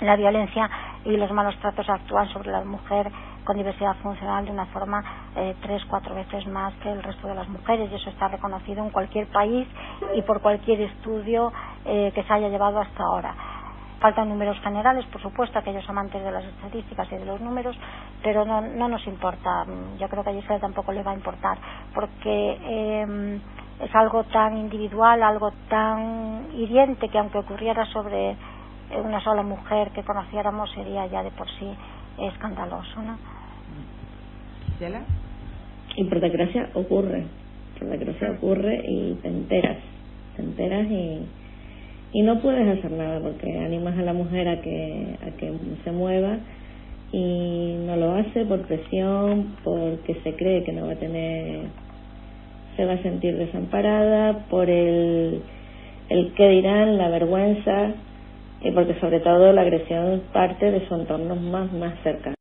la 0.00 0.16
violencia 0.16 0.68
y 1.04 1.16
los 1.16 1.30
malos 1.32 1.56
tratos 1.58 1.88
actúan 1.88 2.28
sobre 2.28 2.50
la 2.50 2.64
mujer 2.64 3.10
con 3.44 3.56
diversidad 3.56 3.96
funcional 4.02 4.44
de 4.44 4.50
una 4.50 4.66
forma 4.66 5.02
eh, 5.36 5.54
tres, 5.62 5.82
cuatro 5.86 6.14
veces 6.14 6.46
más 6.48 6.74
que 6.82 6.90
el 6.90 7.02
resto 7.02 7.28
de 7.28 7.34
las 7.34 7.48
mujeres 7.48 7.90
y 7.90 7.94
eso 7.94 8.10
está 8.10 8.28
reconocido 8.28 8.84
en 8.84 8.90
cualquier 8.90 9.26
país 9.28 9.66
y 10.14 10.22
por 10.22 10.42
cualquier 10.42 10.82
estudio 10.82 11.52
eh, 11.84 12.12
que 12.14 12.22
se 12.24 12.32
haya 12.32 12.48
llevado 12.48 12.78
hasta 12.80 13.02
ahora. 13.02 13.34
Faltan 14.00 14.28
números 14.28 14.58
generales, 14.60 15.04
por 15.06 15.20
supuesto, 15.20 15.58
aquellos 15.58 15.88
amantes 15.88 16.22
de 16.22 16.30
las 16.30 16.44
estadísticas 16.44 17.10
y 17.10 17.16
de 17.16 17.24
los 17.24 17.40
números, 17.40 17.76
pero 18.22 18.44
no, 18.44 18.60
no 18.60 18.88
nos 18.88 19.04
importa. 19.06 19.64
Yo 19.98 20.08
creo 20.08 20.22
que 20.22 20.30
a 20.30 20.34
Gisela 20.34 20.60
tampoco 20.60 20.92
le 20.92 21.02
va 21.02 21.10
a 21.10 21.14
importar, 21.14 21.58
porque 21.94 22.58
eh, 22.62 23.40
es 23.80 23.94
algo 23.94 24.24
tan 24.24 24.56
individual, 24.56 25.22
algo 25.22 25.52
tan 25.68 26.48
hiriente 26.54 27.08
que 27.08 27.18
aunque 27.18 27.38
ocurriera 27.38 27.84
sobre 27.86 28.36
una 29.04 29.20
sola 29.20 29.42
mujer 29.42 29.90
que 29.90 30.02
conociéramos 30.02 30.70
sería 30.72 31.06
ya 31.06 31.22
de 31.22 31.30
por 31.30 31.48
sí 31.50 31.68
escandaloso, 32.18 33.02
¿no? 33.02 33.18
Y 35.96 36.04
por 36.04 36.20
desgracia 36.20 36.70
ocurre, 36.74 37.26
por 37.78 37.88
desgracia 37.88 38.30
ocurre 38.32 38.80
y 38.86 39.14
te 39.14 39.28
enteras, 39.28 39.78
te 40.36 40.42
enteras 40.42 40.86
y, 40.86 41.26
y 42.12 42.22
no 42.22 42.40
puedes 42.40 42.78
hacer 42.78 42.90
nada 42.90 43.20
porque 43.20 43.58
animas 43.58 43.98
a 43.98 44.02
la 44.02 44.12
mujer 44.12 44.48
a 44.48 44.60
que, 44.60 45.16
a 45.22 45.36
que 45.36 45.52
se 45.84 45.92
mueva 45.92 46.38
y 47.12 47.74
no 47.86 47.96
lo 47.96 48.14
hace 48.14 48.44
por 48.44 48.60
presión, 48.66 49.56
porque 49.64 50.14
se 50.22 50.34
cree 50.34 50.64
que 50.64 50.72
no 50.72 50.86
va 50.86 50.92
a 50.92 50.96
tener, 50.96 51.60
se 52.76 52.84
va 52.84 52.94
a 52.94 53.02
sentir 53.02 53.36
desamparada, 53.36 54.46
por 54.50 54.68
el, 54.68 55.42
el 56.10 56.32
que 56.34 56.48
dirán, 56.48 56.98
la 56.98 57.08
vergüenza, 57.08 57.92
y 58.60 58.70
porque 58.72 58.94
sobre 59.00 59.20
todo 59.20 59.52
la 59.52 59.62
agresión 59.62 60.22
parte 60.32 60.70
de 60.70 60.86
su 60.86 60.94
entorno 60.94 61.36
más, 61.36 61.72
más 61.72 61.94
cercano. 62.02 62.37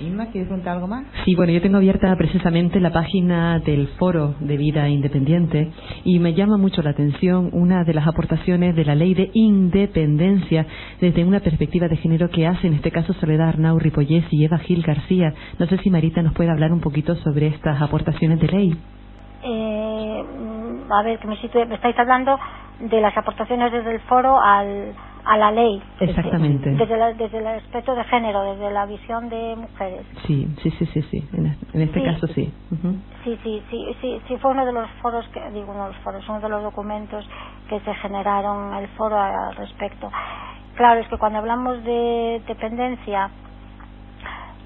Inma, 0.00 0.26
¿quieres 0.26 0.48
contar 0.48 0.74
algo 0.74 0.86
más? 0.86 1.04
Sí, 1.24 1.34
bueno, 1.34 1.52
yo 1.52 1.60
tengo 1.60 1.78
abierta 1.78 2.14
precisamente 2.16 2.78
la 2.78 2.92
página 2.92 3.58
del 3.58 3.88
Foro 3.98 4.34
de 4.38 4.56
Vida 4.56 4.88
Independiente 4.88 5.72
y 6.04 6.20
me 6.20 6.34
llama 6.34 6.56
mucho 6.56 6.82
la 6.82 6.90
atención 6.90 7.50
una 7.52 7.82
de 7.82 7.94
las 7.94 8.06
aportaciones 8.06 8.76
de 8.76 8.84
la 8.84 8.94
ley 8.94 9.14
de 9.14 9.30
independencia 9.34 10.66
desde 11.00 11.24
una 11.24 11.40
perspectiva 11.40 11.88
de 11.88 11.96
género 11.96 12.30
que 12.30 12.46
hace 12.46 12.68
en 12.68 12.74
este 12.74 12.92
caso 12.92 13.12
Soledad 13.14 13.48
Arnau 13.48 13.78
Ripollés 13.78 14.24
y 14.30 14.44
Eva 14.44 14.58
Gil 14.58 14.82
García. 14.82 15.34
No 15.58 15.66
sé 15.66 15.78
si 15.78 15.90
Marita 15.90 16.22
nos 16.22 16.34
puede 16.34 16.50
hablar 16.50 16.72
un 16.72 16.80
poquito 16.80 17.16
sobre 17.16 17.48
estas 17.48 17.82
aportaciones 17.82 18.40
de 18.40 18.46
ley. 18.46 18.78
Eh, 19.42 20.24
a 20.90 21.02
ver, 21.02 21.18
que 21.18 21.26
me, 21.26 21.36
me 21.66 21.74
estáis 21.74 21.98
hablando 21.98 22.38
de 22.80 23.00
las 23.00 23.16
aportaciones 23.16 23.72
desde 23.72 23.94
el 23.94 24.00
foro 24.02 24.40
al, 24.40 24.94
a 25.28 25.36
la 25.36 25.50
ley. 25.50 25.82
Exactamente. 26.00 26.70
Desde, 26.70 27.14
desde, 27.14 27.38
el 27.38 27.46
aspecto 27.46 27.94
de 27.94 28.02
género, 28.04 28.54
desde 28.54 28.70
la 28.70 28.86
visión 28.86 29.28
de 29.28 29.56
mujeres. 29.56 30.06
Sí, 30.26 30.48
sí, 30.62 30.70
sí, 30.70 30.86
sí, 30.86 31.02
sí. 31.02 31.28
En, 31.34 31.82
este 31.82 32.02
caso 32.02 32.26
sí. 32.28 32.50
Sí, 33.24 33.38
sí, 33.42 33.62
sí, 33.70 33.96
sí, 34.00 34.22
sí, 34.26 34.38
fue 34.38 34.52
uno 34.52 34.64
de 34.64 34.72
los 34.72 34.90
foros, 35.02 35.28
que 35.28 35.40
digo 35.50 35.70
uno 35.70 35.82
de 35.82 35.92
los 35.92 35.98
foros, 35.98 36.26
uno 36.30 36.40
de 36.40 36.48
los 36.48 36.62
documentos 36.62 37.28
que 37.68 37.78
se 37.80 37.94
generaron 37.96 38.72
el 38.74 38.88
foro 38.88 39.20
al 39.20 39.54
respecto. 39.56 40.10
Claro, 40.76 41.00
es 41.00 41.08
que 41.08 41.18
cuando 41.18 41.40
hablamos 41.40 41.84
de 41.84 42.42
dependencia, 42.48 43.30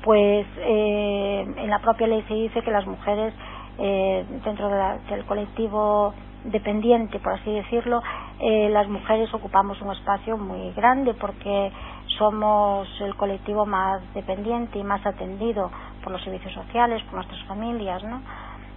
pues 0.05 0.47
eh, 0.59 1.45
en 1.57 1.71
la 1.71 1.81
propia 1.81 2.07
ley 2.07 2.23
se 2.29 2.35
dice 2.35 2.63
que 2.63 2.71
las 2.71 2.87
mujeres 2.87 3.35
eh, 3.79 4.25
dentro 4.45 4.69
del 4.69 5.25
colectivo 5.25 6.15
dependiente, 6.45 7.19
por 7.21 7.35
así 7.35 7.53
decirlo, 7.53 8.03
eh, 8.41 8.69
las 8.71 8.89
mujeres 8.89 9.33
ocupamos 9.35 9.81
un 9.83 9.93
espacio 9.93 10.37
muy 10.39 10.73
grande 10.73 11.15
porque 11.15 11.73
somos 12.19 12.89
el 13.01 13.15
colectivo 13.17 13.67
más 13.67 14.03
dependiente 14.15 14.79
y 14.79 14.85
más 14.85 15.05
atendido 15.07 15.71
por 16.03 16.13
los 16.13 16.23
servicios 16.23 16.53
sociales, 16.55 17.03
por 17.05 17.15
nuestras 17.15 17.43
familias, 17.45 18.03
¿no? 18.05 18.23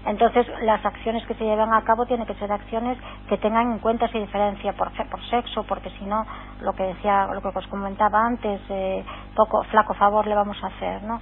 Entonces, 0.06 0.48
las 0.62 0.86
acciones 0.86 1.26
que 1.26 1.34
se 1.36 1.46
llevan 1.46 1.74
a 1.74 1.84
cabo 1.84 2.06
tienen 2.06 2.28
que 2.28 2.36
ser 2.36 2.52
acciones 2.52 2.98
que 3.28 3.38
tengan 3.40 3.72
en 3.74 3.80
cuenta 3.80 4.06
esa 4.06 4.20
diferencia 4.20 4.74
por, 4.74 4.92
por 5.10 5.22
sexo, 5.26 5.64
porque 5.64 5.90
si 5.92 6.06
no, 6.06 6.26
lo 6.62 6.74
que 6.74 6.84
decía, 6.84 7.28
lo 7.34 7.42
que 7.42 7.50
os 7.50 7.68
comentaba 7.68 8.20
antes, 8.26 8.62
eh, 8.70 9.04
poco 9.36 9.64
flaco 9.66 9.96
favor 9.96 10.28
le 10.28 10.36
vamos 10.36 10.64
a 10.64 10.68
hacer, 10.68 11.04
¿no? 11.04 11.20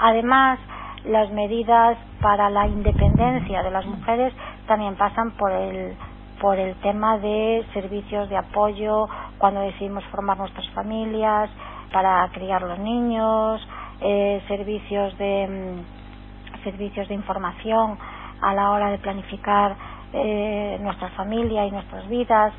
Además, 0.00 0.58
las 1.04 1.30
medidas 1.30 1.96
para 2.20 2.50
la 2.50 2.66
independencia 2.66 3.62
de 3.62 3.70
las 3.70 3.86
mujeres 3.86 4.32
también 4.66 4.96
pasan 4.96 5.32
por 5.32 5.52
el 5.52 5.96
por 6.40 6.56
el 6.56 6.76
tema 6.76 7.18
de 7.18 7.66
servicios 7.72 8.28
de 8.28 8.36
apoyo 8.36 9.08
cuando 9.38 9.60
decidimos 9.60 10.04
formar 10.04 10.38
nuestras 10.38 10.68
familias 10.70 11.50
para 11.92 12.28
criar 12.32 12.62
los 12.62 12.78
niños 12.78 13.66
eh, 14.00 14.40
servicios 14.46 15.16
de 15.18 15.48
mm, 15.48 16.62
servicios 16.62 17.08
de 17.08 17.14
información 17.14 17.98
a 18.40 18.54
la 18.54 18.70
hora 18.70 18.90
de 18.90 18.98
planificar 18.98 19.74
eh, 20.12 20.78
nuestra 20.80 21.08
familia 21.10 21.66
y 21.66 21.72
nuestras 21.72 22.08
vidas 22.08 22.52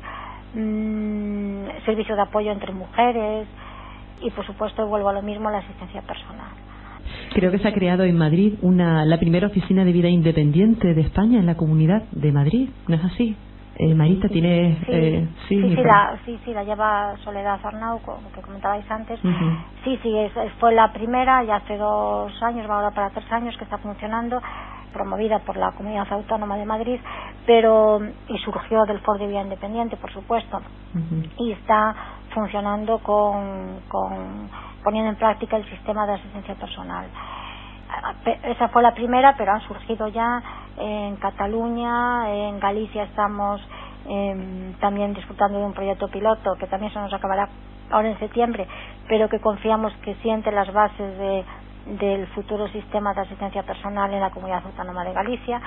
mm, 0.54 1.84
servicios 1.86 2.16
de 2.16 2.22
apoyo 2.22 2.52
entre 2.52 2.72
mujeres 2.72 3.48
y 4.20 4.30
por 4.30 4.44
supuesto 4.44 4.86
vuelvo 4.86 5.08
a 5.08 5.14
lo 5.14 5.22
mismo 5.22 5.50
la 5.50 5.58
asistencia 5.58 6.02
personal 6.02 6.69
Creo 7.40 7.52
que 7.52 7.58
se 7.58 7.68
ha 7.68 7.72
creado 7.72 8.04
en 8.04 8.18
Madrid 8.18 8.58
una, 8.60 9.06
la 9.06 9.16
primera 9.16 9.46
oficina 9.46 9.82
de 9.82 9.92
vida 9.92 10.08
independiente 10.10 10.92
de 10.92 11.00
España 11.00 11.38
en 11.38 11.46
la 11.46 11.54
comunidad 11.54 12.02
de 12.12 12.32
Madrid, 12.32 12.68
¿no 12.86 12.96
es 12.96 13.02
así? 13.02 13.34
Eh, 13.76 13.94
Marita 13.94 14.28
tiene... 14.28 14.76
Sí, 14.84 14.92
eh, 14.92 15.28
sí, 15.48 15.74
sí, 15.74 15.82
la, 15.82 16.18
sí, 16.26 16.38
sí, 16.44 16.52
la 16.52 16.64
lleva 16.64 17.16
Soledad 17.24 17.58
Arnau, 17.64 18.00
como 18.00 18.30
que 18.32 18.42
comentabais 18.42 18.84
antes. 18.90 19.18
Sí, 19.84 19.98
sí, 20.02 20.18
es, 20.18 20.32
fue 20.58 20.74
la 20.74 20.92
primera, 20.92 21.42
ya 21.44 21.56
hace 21.56 21.78
dos 21.78 22.30
años, 22.42 22.68
va 22.68 22.74
ahora 22.74 22.90
para 22.90 23.08
tres 23.08 23.32
años 23.32 23.56
que 23.56 23.64
está 23.64 23.78
funcionando, 23.78 24.42
promovida 24.92 25.38
por 25.38 25.56
la 25.56 25.72
Comunidad 25.72 26.12
Autónoma 26.12 26.58
de 26.58 26.66
Madrid, 26.66 27.00
pero 27.46 28.02
y 28.28 28.36
surgió 28.36 28.84
del 28.84 28.98
Foro 28.98 29.18
de 29.18 29.28
Vida 29.28 29.40
Independiente, 29.40 29.96
por 29.96 30.12
supuesto, 30.12 30.60
y 31.38 31.52
está 31.52 31.94
funcionando 32.34 32.98
con, 32.98 33.80
con 33.88 34.50
poniendo 34.82 35.10
en 35.10 35.16
práctica 35.16 35.56
el 35.56 35.68
sistema 35.68 36.06
de 36.06 36.14
asistencia 36.14 36.54
personal. 36.54 37.06
Esa 38.44 38.68
fue 38.68 38.82
la 38.82 38.94
primera, 38.94 39.34
pero 39.36 39.52
han 39.52 39.60
surgido 39.62 40.08
ya 40.08 40.42
en 40.78 41.16
Cataluña, 41.16 42.30
en 42.30 42.60
Galicia 42.60 43.04
estamos 43.04 43.60
em, 44.08 44.74
también 44.74 45.14
disfrutando 45.14 45.58
de 45.58 45.64
un 45.64 45.72
proyecto 45.72 46.08
piloto 46.08 46.54
que 46.58 46.66
también 46.66 46.92
se 46.92 46.98
nos 46.98 47.12
acabará 47.12 47.48
ahora 47.90 48.10
en 48.10 48.18
septiembre, 48.18 48.66
pero 49.08 49.28
que 49.28 49.40
confiamos 49.40 49.92
que 50.02 50.14
siente 50.16 50.52
las 50.52 50.72
bases 50.72 51.18
de, 51.18 51.44
del 51.98 52.26
futuro 52.28 52.68
sistema 52.68 53.14
de 53.14 53.22
asistencia 53.22 53.62
personal 53.62 54.12
en 54.12 54.20
la 54.20 54.30
Comunidad 54.30 54.62
Autónoma 54.64 55.04
de 55.04 55.12
Galicia. 55.12 55.60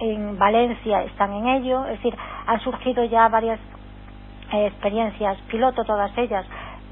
En 0.00 0.38
Valencia 0.38 1.02
están 1.02 1.32
en 1.32 1.46
ello, 1.46 1.84
es 1.84 1.98
decir, 1.98 2.16
han 2.46 2.60
surgido 2.60 3.04
ya 3.04 3.28
varias 3.28 3.60
eh, 4.52 4.66
experiencias 4.66 5.38
piloto, 5.48 5.84
todas 5.84 6.16
ellas, 6.18 6.44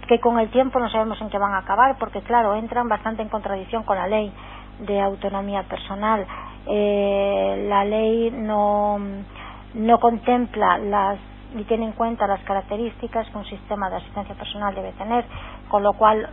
que 0.08 0.20
con 0.20 0.38
el 0.38 0.50
tiempo 0.50 0.78
no 0.78 0.88
sabemos 0.90 1.20
en 1.20 1.30
qué 1.30 1.38
van 1.38 1.54
a 1.54 1.58
acabar, 1.58 1.96
porque 1.98 2.20
claro, 2.22 2.54
entran 2.54 2.88
bastante 2.88 3.22
en 3.22 3.28
contradicción 3.28 3.82
con 3.84 3.96
la 3.96 4.06
ley 4.06 4.32
de 4.80 5.00
autonomía 5.00 5.62
personal. 5.64 6.26
Eh, 6.66 7.66
la 7.68 7.84
ley 7.84 8.30
no, 8.30 8.98
no 9.74 9.98
contempla 9.98 10.78
las 10.78 11.18
ni 11.54 11.64
tiene 11.64 11.84
en 11.84 11.92
cuenta 11.92 12.26
las 12.26 12.40
características 12.44 13.28
que 13.28 13.36
un 13.36 13.44
sistema 13.44 13.90
de 13.90 13.96
asistencia 13.96 14.34
personal 14.34 14.74
debe 14.74 14.92
tener, 14.92 15.24
con 15.68 15.82
lo 15.82 15.92
cual 15.92 16.28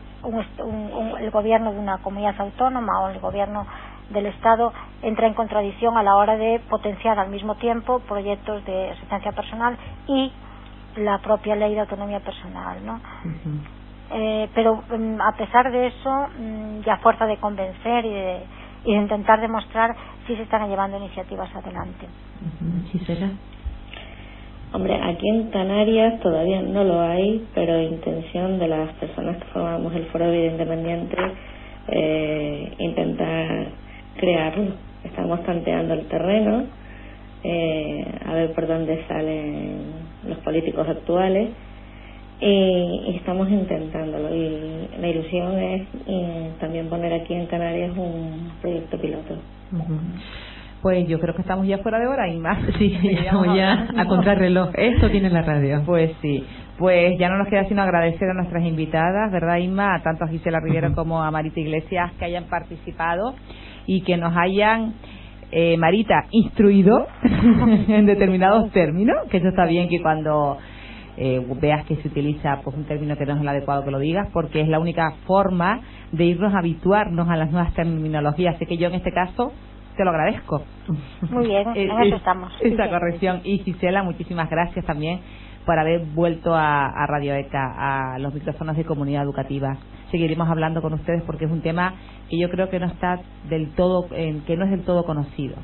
el 1.19 1.31
gobierno 1.31 1.73
de 1.73 1.79
una 1.79 1.97
comunidad 1.97 2.39
autónoma 2.39 3.01
o 3.01 3.09
el 3.09 3.19
gobierno 3.19 3.65
del 4.09 4.27
Estado 4.27 4.73
entra 5.01 5.27
en 5.27 5.33
contradicción 5.33 5.97
a 5.97 6.03
la 6.03 6.15
hora 6.15 6.35
de 6.37 6.61
potenciar 6.69 7.19
al 7.19 7.29
mismo 7.29 7.55
tiempo 7.55 7.99
proyectos 7.99 8.63
de 8.65 8.91
asistencia 8.91 9.31
personal 9.33 9.77
y 10.07 10.31
la 10.97 11.19
propia 11.19 11.55
ley 11.55 11.73
de 11.73 11.81
autonomía 11.81 12.19
personal, 12.19 12.85
¿no? 12.85 12.99
Eh, 14.11 14.49
pero 14.55 14.83
mm, 14.89 15.21
a 15.21 15.35
pesar 15.37 15.71
de 15.71 15.87
eso, 15.87 16.27
mm, 16.39 16.81
ya 16.81 16.93
a 16.95 16.97
fuerza 16.97 17.25
de 17.25 17.37
convencer 17.37 18.05
y 18.05 18.09
de, 18.09 18.39
y 18.85 18.93
de 18.93 19.01
intentar 19.01 19.39
demostrar, 19.39 19.95
si 20.25 20.35
se 20.35 20.43
están 20.43 20.67
llevando 20.69 20.97
iniciativas 20.97 21.53
adelante. 21.55 22.07
Gisela. 22.91 23.29
Hombre, 24.71 25.01
aquí 25.01 25.27
en 25.27 25.49
Canarias 25.49 26.19
todavía 26.21 26.61
no 26.61 26.83
lo 26.83 27.01
hay, 27.01 27.43
pero 27.55 27.81
intención 27.81 28.59
de 28.59 28.67
las 28.67 28.91
personas 28.93 29.37
que 29.37 29.45
formamos 29.45 29.95
el 29.95 30.05
Foro 30.05 30.25
de 30.27 30.37
Vida 30.37 30.51
Independiente 30.51 31.17
eh, 31.87 32.73
intentar 32.77 33.67
crearlo. 34.17 34.73
Estamos 35.03 35.43
tanteando 35.43 35.95
el 35.95 36.07
terreno, 36.07 36.65
eh, 37.43 38.05
a 38.27 38.33
ver 38.33 38.53
por 38.53 38.67
dónde 38.67 39.03
salen 39.07 40.08
los 40.27 40.37
políticos 40.39 40.87
actuales 40.87 41.49
y, 42.41 43.15
estamos 43.15 43.49
intentándolo. 43.49 44.33
Y 44.33 44.87
la 44.99 45.07
ilusión 45.07 45.59
es 45.59 45.87
eh, 46.07 46.51
también 46.59 46.87
poner 46.87 47.13
aquí 47.13 47.33
en 47.33 47.47
Canarias 47.47 47.91
un 47.97 48.51
proyecto 48.61 48.97
piloto. 48.99 49.35
Pues 50.81 51.07
yo 51.09 51.19
creo 51.19 51.35
que 51.35 51.41
estamos 51.41 51.67
ya 51.67 51.79
fuera 51.79 51.99
de 51.99 52.07
hora 52.07 52.29
y 52.29 52.37
más. 52.37 52.57
Sí, 52.77 52.97
estamos 53.03 53.55
ya 53.55 53.87
a 53.97 54.05
contrarreloj. 54.05 54.69
Esto 54.75 55.09
tiene 55.09 55.29
la 55.29 55.41
radio. 55.41 55.83
Pues 55.85 56.11
sí. 56.21 56.45
Pues 56.77 57.19
ya 57.19 57.27
no 57.27 57.37
nos 57.37 57.49
queda 57.49 57.65
sino 57.67 57.81
agradecer 57.81 58.29
a 58.29 58.33
nuestras 58.33 58.63
invitadas, 58.63 59.29
¿verdad, 59.33 59.57
Inma? 59.57 60.01
Tanto 60.01 60.23
a 60.23 60.29
Gisela 60.29 60.61
Rivera 60.61 60.93
como 60.93 61.21
a 61.21 61.29
Marita 61.29 61.59
Iglesias 61.59 62.13
que 62.17 62.23
hayan 62.23 62.45
participado 62.45 63.35
y 63.85 64.01
que 64.03 64.15
nos 64.15 64.33
hayan, 64.37 64.93
eh, 65.51 65.77
Marita, 65.77 66.25
instruido 66.31 67.07
en 67.23 68.05
determinados 68.05 68.71
términos, 68.71 69.17
que 69.29 69.37
eso 69.37 69.49
está 69.49 69.65
bien 69.65 69.89
que 69.89 70.01
cuando 70.01 70.57
eh, 71.17 71.45
veas 71.59 71.85
que 71.85 71.97
se 71.97 72.07
utiliza 72.07 72.61
pues 72.63 72.75
un 72.75 72.85
término 72.85 73.17
que 73.17 73.25
no 73.25 73.35
es 73.35 73.41
el 73.41 73.47
adecuado 73.47 73.83
que 73.83 73.91
lo 73.91 73.99
digas, 73.99 74.29
porque 74.31 74.61
es 74.61 74.67
la 74.67 74.79
única 74.79 75.15
forma 75.25 75.81
de 76.11 76.25
irnos 76.25 76.53
a 76.53 76.59
habituarnos 76.59 77.29
a 77.29 77.35
las 77.35 77.51
nuevas 77.51 77.73
terminologías. 77.73 78.55
Así 78.55 78.65
que 78.65 78.77
yo 78.77 78.87
en 78.87 78.95
este 78.95 79.11
caso 79.11 79.51
te 79.97 80.05
lo 80.05 80.11
agradezco. 80.11 80.63
Muy 81.29 81.47
bien, 81.47 81.67
en 81.75 81.91
eso 82.03 82.15
estamos. 82.15 82.53
Esa 82.61 82.89
corrección. 82.89 83.41
Y 83.43 83.59
Gisela, 83.59 84.01
muchísimas 84.03 84.49
gracias 84.49 84.85
también 84.85 85.19
por 85.65 85.77
haber 85.77 86.05
vuelto 86.15 86.55
a, 86.55 87.05
Radio 87.05 87.35
ECA, 87.35 88.13
a 88.13 88.17
los 88.17 88.33
micrófonos 88.33 88.77
de 88.77 88.85
comunidad 88.85 89.23
educativa. 89.23 89.77
Seguiremos 90.11 90.49
hablando 90.49 90.81
con 90.81 90.93
ustedes 90.93 91.23
porque 91.23 91.45
es 91.45 91.51
un 91.51 91.61
tema 91.61 91.93
que 92.29 92.39
yo 92.39 92.49
creo 92.49 92.69
que 92.69 92.79
no 92.79 92.87
está 92.87 93.19
del 93.49 93.73
todo, 93.75 94.07
que 94.09 94.57
no 94.57 94.65
es 94.65 94.71
del 94.71 94.83
todo 94.83 95.03
conocido. 95.03 95.55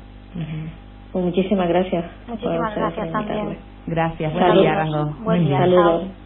Pues 1.12 1.24
muchísimas 1.24 1.68
gracias. 1.68 2.04
Muchísimas 2.28 2.74
gracias 2.74 3.12
también. 3.12 3.58
Gracias. 3.86 4.32
Buen 4.32 4.58
día, 4.58 4.86
Buen 5.22 5.44
día. 5.46 5.58
Saludos. 5.58 6.25